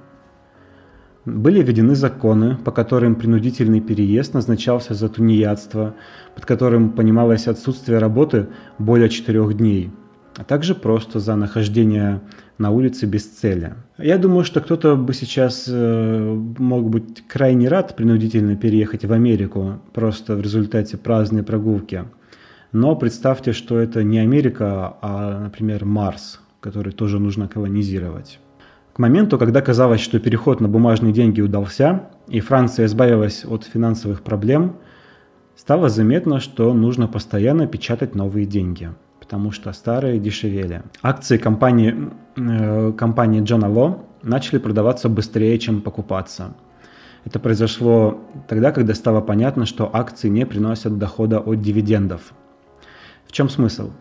Были 1.24 1.62
введены 1.62 1.96
законы, 1.96 2.58
по 2.58 2.72
которым 2.72 3.16
принудительный 3.16 3.80
переезд 3.80 4.34
назначался 4.34 4.96
за 4.96 5.08
тунеядство, 5.08 5.96
под 6.36 6.46
которым 6.46 6.90
понималось 6.90 7.48
отсутствие 7.48 8.00
работы 8.00 8.50
более 8.80 9.08
четырех 9.08 9.56
дней, 9.56 9.92
а 10.38 10.44
также 10.44 10.76
просто 10.76 11.20
за 11.20 11.36
нахождение 11.36 12.22
на 12.58 12.72
улице 12.72 13.06
без 13.06 13.26
цели. 13.26 13.74
Я 13.98 14.18
думаю, 14.18 14.44
что 14.44 14.62
кто-то 14.62 14.96
бы 14.96 15.14
сейчас 15.14 15.66
э, 15.68 16.34
мог 16.58 16.90
быть 16.90 17.28
крайне 17.28 17.68
рад 17.68 17.96
принудительно 17.96 18.56
переехать 18.56 19.04
в 19.04 19.12
Америку 19.12 19.82
просто 19.94 20.36
в 20.36 20.42
результате 20.42 20.98
праздной 20.98 21.44
прогулки. 21.44 22.06
Но 22.72 22.96
представьте, 22.96 23.52
что 23.52 23.80
это 23.80 24.04
не 24.04 24.20
Америка, 24.20 24.96
а, 25.02 25.40
например, 25.44 25.84
Марс, 25.84 26.40
который 26.62 26.94
тоже 26.94 27.20
нужно 27.20 27.50
колонизировать. 27.50 28.40
К 28.94 29.00
моменту, 29.00 29.38
когда 29.38 29.62
казалось, 29.62 30.02
что 30.02 30.20
переход 30.20 30.62
на 30.62 30.70
бумажные 30.70 31.14
деньги 31.14 31.42
удался, 31.42 32.10
и 32.28 32.40
Франция 32.40 32.86
избавилась 32.86 33.44
от 33.46 33.66
финансовых 33.66 34.22
проблем, 34.22 34.78
стало 35.56 35.90
заметно, 35.90 36.40
что 36.40 36.74
нужно 36.74 37.08
постоянно 37.08 37.68
печатать 37.68 38.16
новые 38.16 38.46
деньги– 38.46 38.90
потому 39.32 39.52
что 39.54 39.72
старые 39.72 40.20
дешевели. 40.20 40.82
Акции 41.02 41.38
компании, 41.38 41.96
э, 42.36 42.92
компании 42.98 43.42
Джона 43.42 43.70
Ло 43.70 44.04
начали 44.24 44.60
продаваться 44.60 45.08
быстрее, 45.08 45.58
чем 45.58 45.82
покупаться. 45.82 46.54
Это 47.24 47.40
произошло 47.40 48.20
тогда, 48.50 48.74
когда 48.74 48.94
стало 48.94 49.22
понятно, 49.22 49.66
что 49.66 49.90
акции 49.94 50.28
не 50.28 50.46
приносят 50.46 50.98
дохода 50.98 51.40
от 51.40 51.62
дивидендов. 51.62 52.34
В 53.26 53.32
чем 53.32 53.50
смысл? 53.50 53.92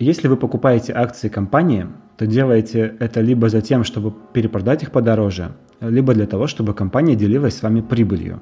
Если 0.00 0.28
вы 0.28 0.38
покупаете 0.38 0.94
акции 0.94 1.28
компании, 1.28 1.88
то 2.16 2.26
делаете 2.26 2.94
это 3.00 3.20
либо 3.20 3.50
за 3.50 3.60
тем, 3.60 3.84
чтобы 3.84 4.14
перепродать 4.32 4.82
их 4.82 4.92
подороже, 4.92 5.52
либо 5.80 6.14
для 6.14 6.26
того, 6.26 6.46
чтобы 6.46 6.72
компания 6.72 7.16
делилась 7.16 7.58
с 7.58 7.62
вами 7.62 7.82
прибылью, 7.82 8.40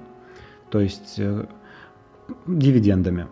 то 0.70 0.79
есть 0.79 1.14
э, 1.18 1.46
дивидендами. 2.46 3.26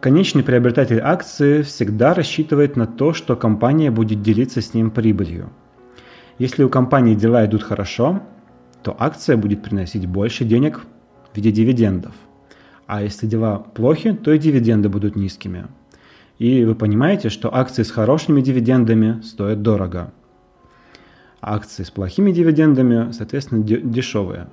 Конечный 0.00 0.42
приобретатель 0.42 1.00
акции 1.00 1.62
всегда 1.62 2.12
рассчитывает 2.12 2.76
на 2.76 2.86
то, 2.86 3.14
что 3.14 3.34
компания 3.34 3.90
будет 3.90 4.20
делиться 4.20 4.60
с 4.60 4.74
ним 4.74 4.90
прибылью. 4.90 5.50
Если 6.38 6.62
у 6.62 6.68
компании 6.68 7.14
дела 7.14 7.46
идут 7.46 7.62
хорошо, 7.62 8.22
то 8.82 8.94
акция 8.98 9.36
будет 9.36 9.62
приносить 9.62 10.06
больше 10.06 10.44
денег 10.44 10.80
в 11.32 11.36
виде 11.36 11.50
дивидендов. 11.50 12.12
А 12.86 13.02
если 13.02 13.26
дела 13.26 13.58
плохи, 13.58 14.12
то 14.12 14.32
и 14.32 14.38
дивиденды 14.38 14.88
будут 14.88 15.16
низкими. 15.16 15.66
И 16.38 16.64
вы 16.64 16.74
понимаете, 16.74 17.28
что 17.28 17.54
акции 17.54 17.82
с 17.82 17.90
хорошими 17.90 18.40
дивидендами 18.42 19.20
стоят 19.22 19.62
дорого. 19.62 20.12
А 21.40 21.54
акции 21.54 21.84
с 21.84 21.90
плохими 21.90 22.32
дивидендами, 22.32 23.12
соответственно, 23.12 23.62
дешевые. 23.62 24.48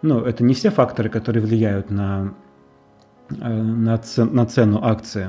Но 0.00 0.20
это 0.20 0.42
не 0.42 0.54
все 0.54 0.70
факторы, 0.70 1.10
которые 1.10 1.42
влияют 1.42 1.90
на 1.90 2.34
на, 3.30 3.98
цен, 3.98 4.34
на 4.34 4.46
цену 4.46 4.80
акции. 4.82 5.28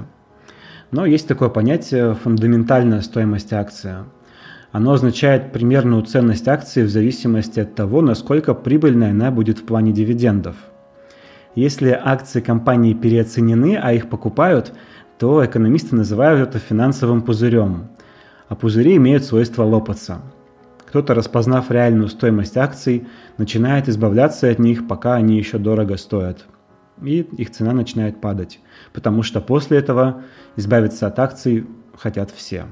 Но 0.92 1.06
есть 1.06 1.28
такое 1.28 1.50
понятие 1.50 2.14
фундаментальная 2.14 3.02
стоимость 3.02 3.54
акции. 3.54 3.98
Оно 4.72 4.94
означает 4.94 5.52
примерную 5.52 6.04
ценность 6.04 6.48
акции 6.48 6.84
в 6.84 6.90
зависимости 6.90 7.60
от 7.60 7.76
того, 7.76 8.02
насколько 8.02 8.54
прибыльной 8.54 9.12
она 9.12 9.32
будет 9.32 9.60
в 9.60 9.66
плане 9.66 9.92
дивидендов. 9.92 10.56
Если 11.56 11.90
акции 11.90 12.42
компании 12.42 12.94
переоценены, 12.94 13.80
а 13.82 13.94
их 13.94 14.10
покупают, 14.10 14.74
то 15.20 15.46
экономисты 15.46 15.96
называют 15.96 16.50
это 16.50 16.60
финансовым 16.60 17.22
пузырем. 17.22 17.90
А 18.50 18.56
пузыри 18.56 18.98
имеют 18.98 19.24
свойство 19.24 19.64
лопаться. 19.64 20.22
Кто-то, 20.88 21.14
распознав 21.14 21.72
реальную 21.72 22.08
стоимость 22.08 22.58
акций, 22.58 23.08
начинает 23.38 23.90
избавляться 23.90 24.50
от 24.50 24.60
них, 24.60 24.88
пока 24.88 25.16
они 25.16 25.38
еще 25.38 25.58
дорого 25.58 25.98
стоят 25.98 26.46
и 27.02 27.22
их 27.22 27.52
цена 27.52 27.74
начинает 27.74 28.22
падать, 28.22 28.60
потому 28.94 29.24
что 29.24 29.42
после 29.42 29.78
этого 29.78 30.24
избавиться 30.56 31.08
от 31.08 31.20
акций 31.20 31.66
хотят 31.98 32.32
все. 32.32 32.66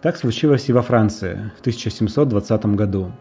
Так 0.00 0.16
случилось 0.16 0.68
и 0.68 0.72
во 0.72 0.82
Франции 0.82 1.52
в 1.56 1.60
1720 1.60 2.66
году. 2.66 3.12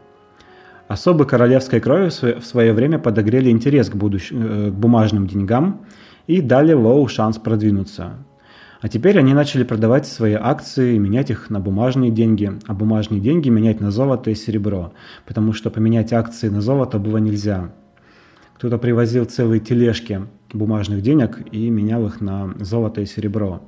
Особы 0.87 1.25
королевской 1.25 1.79
крови 1.79 2.09
в 2.09 2.43
свое 2.43 2.73
время 2.73 2.99
подогрели 2.99 3.49
интерес 3.49 3.89
к, 3.89 3.95
будущ... 3.95 4.31
Э, 4.31 4.71
к 4.71 4.73
бумажным 4.73 5.27
деньгам 5.27 5.85
и 6.27 6.41
дали 6.41 6.73
Лоу 6.73 7.07
шанс 7.07 7.37
продвинуться. 7.37 8.13
А 8.81 8.89
теперь 8.89 9.19
они 9.19 9.33
начали 9.33 9.63
продавать 9.63 10.07
свои 10.07 10.33
акции 10.33 10.95
и 10.95 10.99
менять 10.99 11.29
их 11.29 11.51
на 11.51 11.59
бумажные 11.59 12.09
деньги, 12.09 12.51
а 12.65 12.73
бумажные 12.73 13.21
деньги 13.21 13.49
менять 13.49 13.79
на 13.79 13.91
золото 13.91 14.31
и 14.31 14.35
серебро, 14.35 14.91
потому 15.27 15.53
что 15.53 15.69
поменять 15.69 16.11
акции 16.11 16.49
на 16.49 16.61
золото 16.61 16.97
было 16.97 17.17
нельзя– 17.17 17.71
кто-то 18.61 18.77
привозил 18.77 19.25
целые 19.25 19.59
тележки 19.59 20.27
бумажных 20.53 21.01
денег 21.01 21.39
и 21.51 21.67
менял 21.71 22.05
их 22.05 22.21
на 22.21 22.53
золото 22.59 23.01
и 23.01 23.07
серебро. 23.07 23.63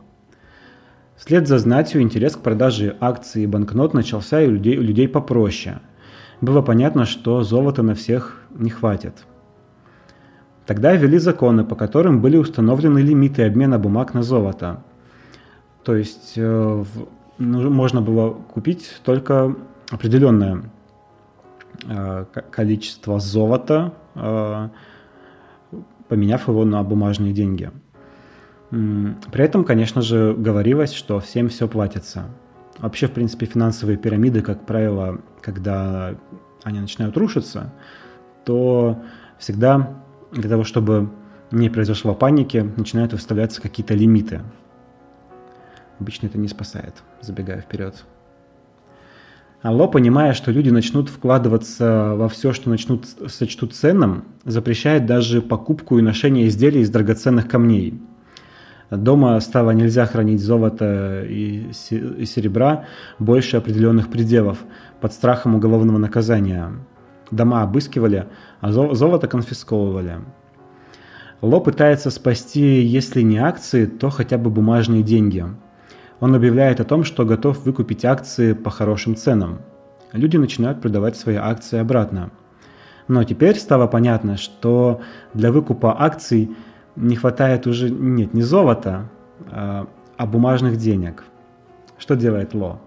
Вслед 1.16 1.48
за 1.48 1.58
знатью 1.58 2.04
интерес 2.04 2.36
к 2.36 2.42
продаже 2.42 2.96
акций 3.00 3.46
и 3.46 3.48
банкнот 3.48 3.96
начался 3.96 4.40
и 4.40 4.48
у 4.48 4.52
людей, 4.52 4.78
у 4.78 4.84
людей 4.84 5.08
попроще. 5.08 5.80
Было 6.42 6.62
понятно, 6.62 7.06
что 7.06 7.42
золота 7.42 7.82
на 7.82 7.96
всех 7.96 8.44
не 8.52 8.70
хватит. 8.70 9.26
Тогда 10.68 10.94
ввели 10.96 11.18
законы, 11.18 11.64
по 11.64 11.74
которым 11.74 12.22
были 12.22 12.38
установлены 12.38 13.00
лимиты 13.00 13.48
обмена 13.48 13.80
бумаг 13.80 14.14
на 14.14 14.22
золото. 14.22 14.84
То 15.84 15.96
есть 15.96 16.34
э, 16.36 16.46
в, 16.46 17.08
ну, 17.40 17.68
можно 17.72 18.00
было 18.00 18.30
купить 18.30 19.02
только 19.04 19.56
определенное 19.90 20.62
э, 21.90 22.26
количество 22.52 23.20
золота 23.20 23.92
поменяв 26.08 26.48
его 26.48 26.66
на 26.66 26.84
бумажные 26.84 27.34
деньги. 27.34 27.72
При 28.70 29.44
этом, 29.44 29.64
конечно 29.64 30.02
же, 30.02 30.34
говорилось, 30.34 30.94
что 30.94 31.20
всем 31.20 31.50
все 31.50 31.68
платится. 31.68 32.26
Вообще, 32.80 33.08
в 33.08 33.12
принципе, 33.12 33.46
финансовые 33.46 33.98
пирамиды, 33.98 34.42
как 34.42 34.66
правило, 34.66 35.22
когда 35.42 36.16
они 36.64 36.80
начинают 36.80 37.18
рушиться, 37.18 37.72
то 38.46 39.02
всегда 39.38 39.96
для 40.32 40.50
того, 40.50 40.64
чтобы 40.64 41.12
не 41.52 41.70
произошло 41.70 42.16
паники, 42.16 42.58
начинают 42.76 43.14
выставляться 43.14 43.62
какие-то 43.62 43.94
лимиты. 43.94 44.42
Обычно 46.00 46.26
это 46.26 46.40
не 46.40 46.48
спасает, 46.48 47.04
забегая 47.22 47.62
вперед. 47.62 48.04
Алло, 49.64 49.88
понимая, 49.88 50.34
что 50.34 50.52
люди 50.52 50.70
начнут 50.70 51.08
вкладываться 51.08 52.16
во 52.18 52.28
все, 52.28 52.52
что 52.52 52.70
начнут 52.70 53.06
сочтут 53.30 53.74
ценным, 53.74 54.26
запрещает 54.44 55.06
даже 55.06 55.42
покупку 55.42 55.98
и 55.98 56.02
ношение 56.02 56.50
изделий 56.50 56.82
из 56.82 56.90
драгоценных 56.90 57.48
камней. 57.48 57.98
Дома 58.92 59.40
стало 59.40 59.72
нельзя 59.72 60.06
хранить 60.06 60.42
золото 60.42 61.24
и 61.26 61.72
серебра 61.72 62.88
больше 63.20 63.56
определенных 63.56 64.10
пределов 64.10 64.58
под 65.00 65.14
страхом 65.14 65.56
уголовного 65.56 65.98
наказания. 65.98 66.74
Дома 67.32 67.64
обыскивали, 67.64 68.28
а 68.60 68.74
золото 68.74 69.28
конфисковывали. 69.28 70.18
Ло 71.42 71.62
пытается 71.62 72.12
спасти, 72.12 72.82
если 72.82 73.22
не 73.22 73.38
акции, 73.38 73.86
то 73.86 74.10
хотя 74.10 74.38
бы 74.38 74.50
бумажные 74.50 75.04
деньги. 75.04 75.46
Он 76.20 76.36
объявляет 76.36 76.80
о 76.80 76.86
том, 76.86 77.04
что 77.04 77.26
готов 77.26 77.66
выкупить 77.66 78.06
акции 78.06 78.54
по 78.54 78.70
хорошим 78.70 79.16
ценам. 79.16 79.60
Люди 80.12 80.38
начинают 80.38 80.82
продавать 80.82 81.18
свои 81.18 81.36
акции 81.36 81.80
обратно. 81.80 82.32
Но 83.08 83.24
теперь 83.24 83.58
стало 83.58 83.88
понятно, 83.88 84.38
что 84.38 85.02
для 85.34 85.52
выкупа 85.52 85.96
акций 86.00 86.56
не 86.96 87.16
хватает 87.16 87.68
уже, 87.68 87.90
нет, 87.90 88.34
не 88.34 88.42
золота, 88.42 89.10
а, 89.52 89.88
а 90.18 90.26
бумажных 90.26 90.78
денег. 90.78 91.24
Что 91.98 92.16
делает 92.16 92.54
Ло? 92.54 92.80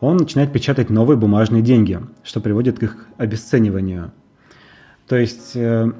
Он 0.00 0.16
начинает 0.16 0.52
печатать 0.52 0.90
новые 0.90 1.16
бумажные 1.16 1.62
деньги, 1.62 2.00
что 2.22 2.40
приводит 2.40 2.78
к 2.78 2.82
их 2.82 3.06
обесцениванию. 3.16 4.12
То 5.06 5.16
есть 5.16 5.52
э, 5.54 5.92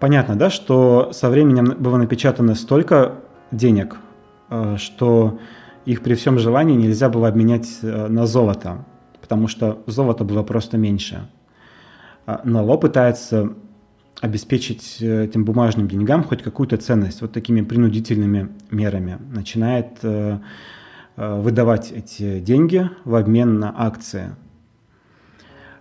понятно, 0.00 0.36
да, 0.36 0.50
что 0.50 1.10
со 1.12 1.28
временем 1.28 1.76
было 1.78 1.96
напечатано 1.96 2.54
столько 2.54 3.16
денег, 3.50 3.96
что 4.76 5.38
их 5.88 6.02
при 6.02 6.14
всем 6.14 6.38
желании 6.38 6.76
нельзя 6.76 7.08
было 7.08 7.28
обменять 7.28 7.78
э, 7.80 8.08
на 8.08 8.26
золото, 8.26 8.84
потому 9.22 9.48
что 9.48 9.82
золота 9.86 10.22
было 10.22 10.42
просто 10.42 10.76
меньше. 10.76 11.28
А, 12.26 12.42
но 12.44 12.62
Ло 12.62 12.76
пытается 12.76 13.54
обеспечить 14.20 14.98
э, 15.00 15.24
этим 15.24 15.46
бумажным 15.46 15.88
деньгам 15.88 16.24
хоть 16.24 16.42
какую-то 16.42 16.76
ценность 16.76 17.22
вот 17.22 17.32
такими 17.32 17.62
принудительными 17.62 18.50
мерами. 18.70 19.18
Начинает 19.32 19.98
выдавать 21.16 21.90
эти 21.90 22.38
деньги 22.38 22.88
в 23.04 23.16
обмен 23.16 23.58
на 23.58 23.74
акции. 23.76 24.36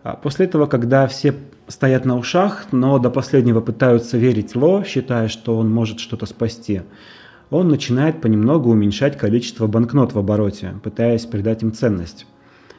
А 0.01 0.15
после 0.15 0.47
этого, 0.47 0.65
когда 0.65 1.05
все 1.05 1.35
стоят 1.67 2.05
на 2.05 2.17
ушах, 2.17 2.67
но 2.71 2.97
до 2.97 3.11
последнего 3.11 3.61
пытаются 3.61 4.17
верить 4.17 4.55
Ло, 4.55 4.83
считая, 4.83 5.27
что 5.27 5.57
он 5.57 5.69
может 5.69 5.99
что-то 5.99 6.25
спасти, 6.25 6.81
он 7.49 7.69
начинает 7.69 8.21
понемногу 8.21 8.69
уменьшать 8.71 9.17
количество 9.17 9.67
банкнот 9.67 10.13
в 10.13 10.19
обороте, 10.19 10.75
пытаясь 10.83 11.25
придать 11.25 11.63
им 11.63 11.71
ценность. 11.71 12.25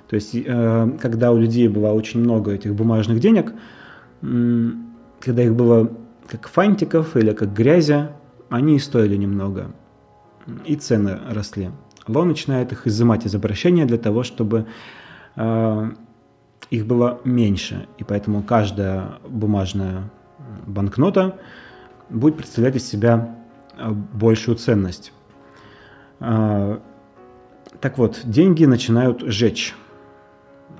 То 0.08 0.16
есть, 0.16 0.34
э, 0.34 0.90
когда 1.00 1.32
у 1.32 1.38
людей 1.38 1.68
было 1.68 1.88
очень 1.88 2.20
много 2.20 2.52
этих 2.52 2.74
бумажных 2.74 3.20
денег, 3.20 3.52
когда 4.20 5.42
их 5.42 5.54
было 5.54 5.90
как 6.26 6.48
фантиков 6.48 7.16
или 7.16 7.32
как 7.32 7.52
грязи, 7.52 8.08
они 8.48 8.76
и 8.76 8.78
стоили 8.78 9.16
немного. 9.16 9.70
И 10.64 10.76
цены 10.76 11.18
росли. 11.30 11.70
Ло 12.06 12.24
начинает 12.24 12.72
их 12.72 12.86
изымать 12.86 13.26
из 13.26 13.34
обращения 13.34 13.84
для 13.84 13.98
того, 13.98 14.22
чтобы 14.22 14.66
э, 15.36 15.90
их 16.70 16.86
было 16.86 17.20
меньше, 17.24 17.86
и 17.98 18.04
поэтому 18.04 18.42
каждая 18.42 19.18
бумажная 19.28 20.10
банкнота 20.66 21.38
будет 22.08 22.36
представлять 22.36 22.76
из 22.76 22.88
себя 22.88 23.37
большую 23.78 24.56
ценность. 24.56 25.12
А, 26.20 26.80
так 27.80 27.98
вот, 27.98 28.20
деньги 28.24 28.64
начинают 28.64 29.22
жечь, 29.22 29.74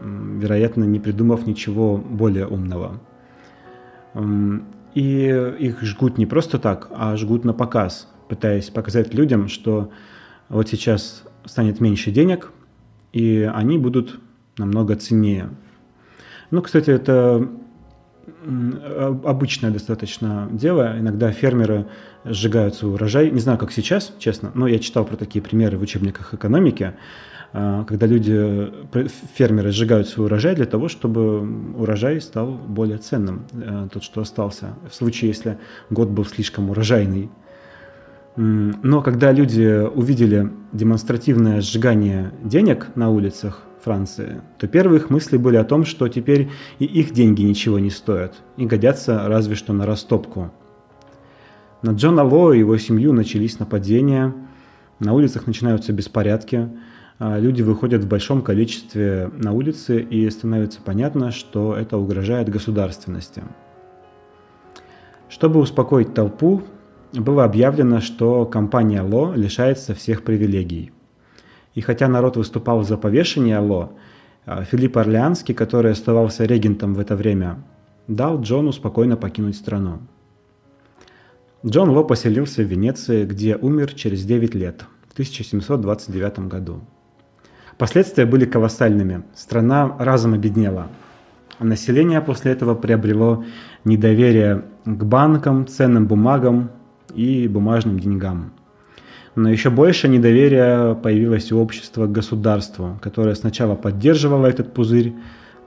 вероятно, 0.01 0.85
не 0.85 1.01
придумав 1.01 1.47
ничего 1.47 1.97
более 1.97 2.47
умного. 2.47 3.01
И 4.95 5.55
их 5.59 5.83
жгут 5.83 6.19
не 6.19 6.27
просто 6.27 6.59
так, 6.59 6.89
а 6.95 7.17
жгут 7.17 7.45
на 7.45 7.53
показ, 7.53 8.09
пытаясь 8.29 8.71
показать 8.71 9.15
людям, 9.15 9.49
что 9.49 9.91
вот 10.49 10.69
сейчас 10.69 11.25
станет 11.45 11.81
меньше 11.81 12.11
денег, 12.11 12.51
и 13.13 13.49
они 13.55 13.79
будут 13.79 14.19
намного 14.57 14.97
ценнее. 14.97 15.51
Ну, 16.51 16.63
кстати, 16.63 16.91
это 16.91 17.49
обычное 19.25 19.71
достаточно 19.71 20.49
дело. 20.51 20.99
Иногда 20.99 21.31
фермеры 21.33 21.87
сжигают 22.25 22.75
свой 22.75 22.95
урожай. 22.95 23.31
Не 23.31 23.41
знаю, 23.41 23.59
как 23.59 23.73
сейчас, 23.73 24.15
честно, 24.19 24.51
но 24.55 24.67
я 24.67 24.79
читал 24.79 25.05
про 25.05 25.17
такие 25.17 25.43
примеры 25.43 25.79
в 25.79 25.83
учебниках 25.83 26.35
экономики, 26.35 26.95
а, 27.53 27.85
когда 27.85 28.07
люди, 28.07 28.71
фермеры 29.35 29.73
сжигают 29.73 30.09
свой 30.09 30.27
урожай 30.27 30.55
для 30.55 30.67
того, 30.67 30.89
чтобы 30.89 31.41
урожай 31.77 32.21
стал 32.21 32.53
более 32.53 32.99
ценным, 32.99 33.47
э, 33.53 33.89
тот, 33.93 34.03
что 34.05 34.21
остался. 34.21 34.75
В 34.89 34.95
случае, 34.95 35.29
если 35.29 35.59
год 35.89 36.11
был 36.11 36.27
слишком 36.27 36.71
урожайный. 36.71 37.31
Но 38.37 39.03
когда 39.03 39.33
люди 39.33 39.85
увидели 39.89 40.53
демонстративное 40.73 41.61
сжигание 41.61 42.33
денег 42.45 42.87
на 42.95 43.11
улицах, 43.11 43.65
Франции, 43.83 44.41
то 44.59 44.67
первые 44.67 45.01
их 45.01 45.11
мысли 45.11 45.37
были 45.37 45.57
о 45.57 45.65
том, 45.65 45.85
что 45.85 46.09
теперь 46.09 46.51
и 46.79 46.85
их 46.85 47.13
деньги 47.13 47.43
ничего 47.43 47.79
не 47.79 47.91
стоят 47.91 48.35
и 48.57 48.67
годятся 48.67 49.29
разве 49.29 49.55
что 49.55 49.73
на 49.73 49.87
растопку. 49.87 50.51
На 51.83 51.91
Джона 51.91 52.25
Ло 52.25 52.53
и 52.53 52.59
его 52.59 52.77
семью 52.77 53.13
начались 53.13 53.59
нападения, 53.59 54.35
на 54.99 55.13
улицах 55.13 55.47
начинаются 55.47 55.93
беспорядки, 55.93 56.69
а 57.21 57.39
люди 57.39 57.63
выходят 57.63 58.03
в 58.03 58.09
большом 58.09 58.43
количестве 58.43 59.31
на 59.37 59.53
улицы 59.53 60.01
и 60.01 60.29
становится 60.31 60.81
понятно, 60.83 61.31
что 61.31 61.77
это 61.77 61.97
угрожает 61.99 62.49
государственности. 62.49 63.43
Чтобы 65.29 65.61
успокоить 65.61 66.15
толпу, 66.15 66.63
было 67.13 67.45
объявлено, 67.45 68.01
что 68.01 68.45
компания 68.45 69.03
Ло 69.03 69.35
лишается 69.35 69.95
всех 69.95 70.25
привилегий– 70.25 70.93
и 71.79 71.81
хотя 71.81 72.09
народ 72.09 72.37
выступал 72.37 72.83
за 72.83 72.97
повешение 72.97 73.61
Ло, 73.61 73.93
а, 74.47 74.65
Филипп 74.65 74.99
Орлеанский, 74.99 75.55
который 75.55 75.93
оставался 75.93 76.45
регентом 76.45 76.93
в 76.93 76.99
это 76.99 77.15
время, 77.15 77.63
дал 78.09 78.43
Джону 78.43 78.73
спокойно 78.73 79.17
покинуть 79.17 79.55
страну. 79.55 80.01
Джон 81.65 81.91
Ло 81.91 82.03
поселился 82.03 82.63
в 82.63 82.67
Венеции, 82.67 83.25
где 83.25 83.55
умер 83.55 83.95
через 83.95 84.25
9 84.25 84.57
лет, 84.57 84.87
в 85.09 85.13
1729 85.13 86.49
году. 86.49 86.81
Последствия 87.77 88.27
были 88.27 88.45
колоссальными. 88.45 89.23
Страна 89.37 89.95
разом 90.01 90.35
обеднела. 90.35 90.89
Население 91.61 92.21
после 92.21 92.51
этого 92.51 92.75
приобрело 92.75 93.45
недоверие 93.85 94.65
к 94.85 95.05
банкам, 95.05 95.69
ценным 95.69 96.09
бумагам 96.09 96.73
и 97.15 97.47
бумажным 97.47 98.01
деньгам. 98.01 98.53
Но 99.39 99.49
еще 99.49 99.71
больше 99.71 100.09
недоверия 100.09 100.95
появилось 100.95 101.53
у 101.53 101.61
общества 101.61 102.07
к 102.07 102.13
государству, 102.13 102.99
которое 103.01 103.37
сначала 103.37 103.77
поддерживало 103.77 104.49
этот 104.49 104.75
пузырь, 104.75 105.15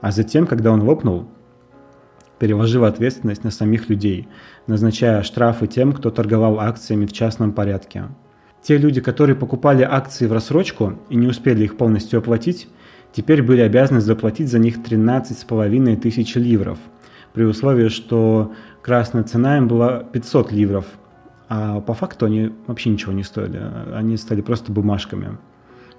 а 0.02 0.12
затем, 0.12 0.46
когда 0.46 0.72
он 0.72 0.82
лопнул, 0.82 1.26
переложило 2.38 2.86
ответственность 2.86 3.44
на 3.44 3.50
самих 3.50 3.88
людей, 3.88 4.28
назначая 4.66 5.22
штрафы 5.22 5.68
тем, 5.68 5.94
кто 5.94 6.10
торговал 6.10 6.60
акциями 6.60 7.06
в 7.06 7.14
частном 7.14 7.52
порядке. 7.52 8.08
Те 8.62 8.76
люди, 8.76 9.00
которые 9.00 9.36
покупали 9.36 9.88
акции 9.90 10.26
в 10.26 10.34
рассрочку 10.34 10.98
и 11.08 11.16
не 11.16 11.26
успели 11.26 11.64
их 11.64 11.78
полностью 11.78 12.18
оплатить, 12.18 12.68
теперь 13.14 13.42
были 13.42 13.62
обязаны 13.62 14.02
заплатить 14.02 14.50
за 14.50 14.58
них 14.58 14.80
13,5 14.80 15.96
тысяч 15.96 16.34
ливров, 16.34 16.78
при 17.32 17.44
условии, 17.44 17.88
что 17.88 18.52
красная 18.82 19.22
цена 19.22 19.56
им 19.56 19.66
была 19.66 20.00
500 20.00 20.52
ливров– 20.52 20.84
а 21.54 21.82
по 21.82 21.92
факту 21.92 22.24
они 22.24 22.50
вообще 22.66 22.88
ничего 22.88 23.12
не 23.12 23.24
стоили. 23.24 23.60
Они 23.92 24.16
стали 24.16 24.40
просто 24.40 24.72
бумажками. 24.72 25.36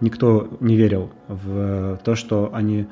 Никто 0.02 0.48
не 0.60 0.76
верил 0.76 1.12
в 1.28 2.00
то, 2.04 2.16
что 2.16 2.50
они 2.56 2.88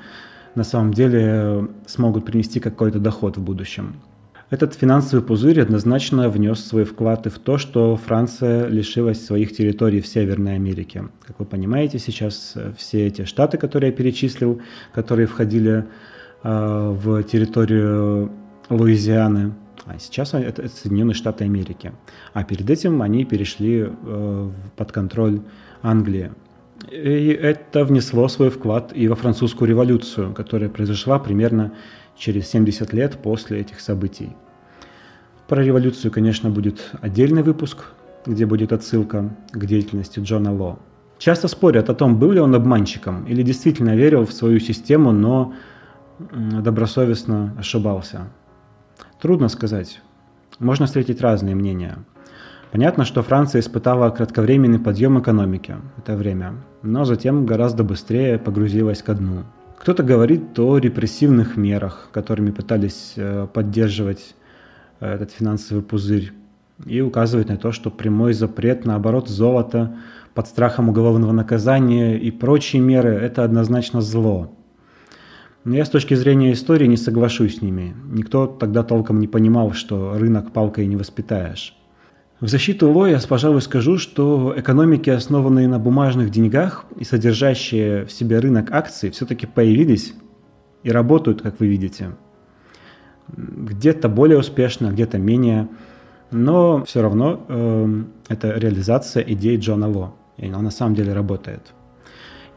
на 0.54 0.64
самом 0.64 0.94
деле 0.94 1.70
смогут 1.88 2.24
принести 2.24 2.60
какой-то 2.60 3.00
доход 3.00 3.38
в 3.38 3.42
будущем. 3.42 3.96
Этот 4.52 4.76
финансовый 4.76 5.24
пузырь 5.24 5.60
однозначно 5.60 6.30
внес 6.30 6.64
свой 6.64 6.84
вклад 6.84 7.26
и 7.26 7.30
в 7.32 7.40
то, 7.40 7.58
что 7.58 7.96
Франция 7.96 8.68
лишилась 8.68 9.26
своих 9.26 9.58
территорий 9.58 10.00
в 10.00 10.06
Северной 10.06 10.54
Америке. 10.54 11.06
Как 11.26 11.40
вы 11.40 11.46
понимаете, 11.46 11.98
сейчас 11.98 12.56
все 12.78 13.08
эти 13.08 13.26
штаты, 13.26 13.58
которые 13.58 13.90
я 13.90 13.98
перечислил, 13.98 14.62
которые 14.94 15.26
входили 15.26 15.86
э, 16.44 16.96
в 16.96 17.24
территорию 17.24 18.32
Луизианы, 18.70 19.54
а 19.92 20.00
сейчас 20.00 20.34
это 20.34 20.68
Соединенные 20.70 21.14
Штаты 21.14 21.44
Америки. 21.44 21.92
А 22.34 22.44
перед 22.44 22.70
этим 22.70 23.02
они 23.02 23.26
перешли 23.26 23.88
э, 23.90 24.52
под 24.76 24.92
контроль 24.92 25.42
Англии. 25.82 26.32
И 26.90 27.38
это 27.42 27.86
внесло 27.86 28.28
свой 28.28 28.50
вклад 28.50 28.92
и 28.96 29.08
во 29.08 29.16
французскую 29.16 29.70
революцию, 29.70 30.34
которая 30.34 30.70
произошла 30.70 31.20
примерно 31.20 31.74
через 32.18 32.48
70 32.50 32.94
лет 32.94 33.18
после 33.22 33.60
этих 33.60 33.80
событий. 33.80 34.30
Про 35.48 35.64
революцию, 35.64 36.12
конечно, 36.12 36.50
будет 36.50 36.92
отдельный 37.02 37.44
выпуск, 37.44 37.86
где 38.26 38.46
будет 38.46 38.72
отсылка 38.72 39.36
к 39.52 39.66
деятельности 39.66 40.20
Джона 40.20 40.54
Ло. 40.54 40.80
Часто 41.18 41.48
спорят 41.48 41.90
о 41.90 41.94
том, 41.94 42.18
был 42.18 42.32
ли 42.32 42.40
он 42.40 42.56
обманщиком 42.56 43.26
или 43.26 43.44
действительно 43.44 43.96
верил 43.96 44.26
в 44.26 44.34
свою 44.34 44.60
систему, 44.60 45.12
но 45.12 45.54
добросовестно 46.20 47.54
ошибался. 47.60 48.28
Трудно 49.22 49.50
сказать. 49.50 50.02
Можно 50.58 50.88
встретить 50.88 51.22
разные 51.22 51.54
мнения. 51.54 52.00
Понятно, 52.72 53.06
что 53.06 53.22
Франция 53.22 53.60
испытала 53.60 54.10
кратковременный 54.10 54.80
подъем 54.80 55.20
экономики 55.20 55.76
в 55.96 56.00
это 56.00 56.16
время, 56.16 56.56
но 56.82 57.06
затем 57.06 57.46
гораздо 57.46 57.84
быстрее 57.84 58.40
погрузилась 58.40 59.04
ко 59.04 59.14
дну. 59.14 59.44
Кто-то 59.78 60.02
говорит 60.02 60.58
о 60.58 60.80
репрессивных 60.80 61.56
мерах, 61.56 62.10
которыми 62.12 62.50
пытались 62.50 63.14
э, 63.16 63.46
поддерживать 63.54 64.36
э, 65.00 65.14
этот 65.14 65.32
финансовый 65.32 65.84
пузырь, 65.84 66.34
и 66.88 67.02
указывает 67.02 67.50
на 67.50 67.58
то, 67.58 67.72
что 67.72 67.92
прямой 67.92 68.34
запрет 68.34 68.86
на 68.86 68.96
оборот 68.96 69.30
золота 69.30 69.98
под 70.34 70.48
страхом 70.48 70.90
уголовного 70.90 71.32
наказания 71.32 72.18
и 72.18 72.32
прочие 72.32 72.82
меры– 72.82 73.10
это 73.22 73.44
однозначно 73.44 74.02
зло. 74.02 74.52
Но 75.64 75.76
я 75.76 75.86
с 75.86 75.90
точки 75.90 76.16
зрения 76.16 76.54
истории 76.54 76.88
не 76.88 76.98
соглашусь 76.98 77.58
с 77.58 77.62
ними. 77.62 77.96
Никто 78.06 78.48
тогда 78.48 78.84
толком 78.84 79.20
не 79.20 79.28
понимал, 79.28 79.74
что 79.74 80.18
рынок 80.18 80.52
палкой 80.52 80.88
не 80.88 80.96
воспитаешь. 80.96 81.76
В 82.40 82.48
защиту 82.48 82.90
Ло 82.90 83.06
я, 83.06 83.20
пожалуй, 83.20 83.62
скажу, 83.62 84.00
что 84.00 84.56
экономики, 84.58 85.12
основанные 85.12 85.68
на 85.68 85.78
бумажных 85.78 86.32
деньгах 86.32 86.86
и 86.98 87.04
содержащие 87.04 88.06
в 88.06 88.12
себе 88.12 88.40
рынок 88.40 88.72
акций, 88.72 89.12
все-таки 89.12 89.46
появились 89.46 90.16
и 90.82 90.90
работают, 90.90 91.44
как 91.44 91.60
вы 91.60 91.68
видите. 91.68 92.16
Где-то 93.28 94.10
более 94.10 94.40
успешно, 94.40 94.88
где-то 94.88 95.20
менее, 95.20 95.70
но 96.32 96.84
все 96.86 97.04
равно 97.04 97.46
э, 97.48 98.04
это 98.30 98.54
реализация 98.58 99.22
идей 99.22 99.58
Джона 99.58 99.88
Ло, 99.88 100.16
и 100.38 100.48
она 100.48 100.62
на 100.62 100.72
самом 100.72 100.96
деле 100.96 101.14
работает. 101.14 101.74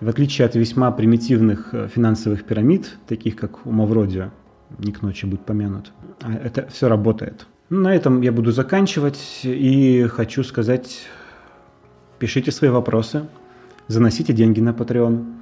В 0.00 0.08
отличие 0.08 0.46
от 0.46 0.54
весьма 0.54 0.90
примитивных 0.90 1.72
э, 1.72 1.88
финансовых 1.88 2.44
пирамид, 2.44 2.98
таких 3.06 3.36
как 3.36 3.66
у 3.66 3.70
Мавроди, 3.70 4.30
не 4.78 4.92
к 4.92 5.02
ночи 5.02 5.26
будет 5.26 5.44
помянут, 5.46 5.92
а 6.20 6.32
это 6.34 6.66
все 6.68 6.88
работает– 6.88 7.46
на 7.70 7.94
этом 7.94 8.20
я 8.20 8.30
буду 8.30 8.52
заканчивать 8.52 9.40
и 9.42 10.06
хочу 10.10 10.44
сказать, 10.44 11.06
пишите 12.18 12.52
свои 12.52 12.70
вопросы, 12.70 13.26
заносите 13.88 14.34
деньги 14.34 14.60
на 14.60 14.70
Patreon. 14.70 15.32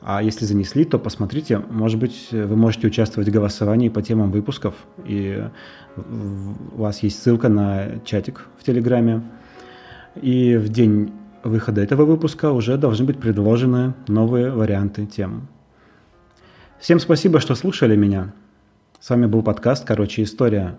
А 0.00 0.22
если 0.22 0.46
занесли, 0.46 0.84
то 0.84 0.98
посмотрите, 0.98 1.58
может 1.58 1.98
быть, 2.00 2.28
вы 2.30 2.56
можете 2.56 2.86
участвовать 2.86 3.28
в 3.28 3.32
голосовании 3.32 3.90
по 3.90 4.00
темам 4.00 4.30
выпусков, 4.30 4.74
и 5.04 5.44
у 5.96 6.80
вас 6.80 7.02
есть 7.02 7.22
ссылка 7.22 7.48
на 7.48 7.98
чатик 8.04 8.46
в 8.58 8.64
Телеграме. 8.64 9.22
И 10.20 10.56
в 10.56 10.70
день 10.70 11.12
выхода 11.44 11.80
этого 11.80 12.04
выпуска 12.04 12.52
уже 12.52 12.76
должны 12.76 13.04
быть 13.04 13.18
предложены 13.18 13.94
новые 14.06 14.50
варианты 14.50 15.06
тем. 15.06 15.48
Всем 16.78 17.00
спасибо, 17.00 17.40
что 17.40 17.54
слушали 17.54 17.96
меня. 17.96 18.32
С 19.00 19.10
вами 19.10 19.26
был 19.26 19.42
подкаст 19.42 19.84
«Короче, 19.84 20.22
история». 20.22 20.78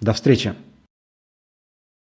До 0.00 0.12
встречи! 0.12 0.54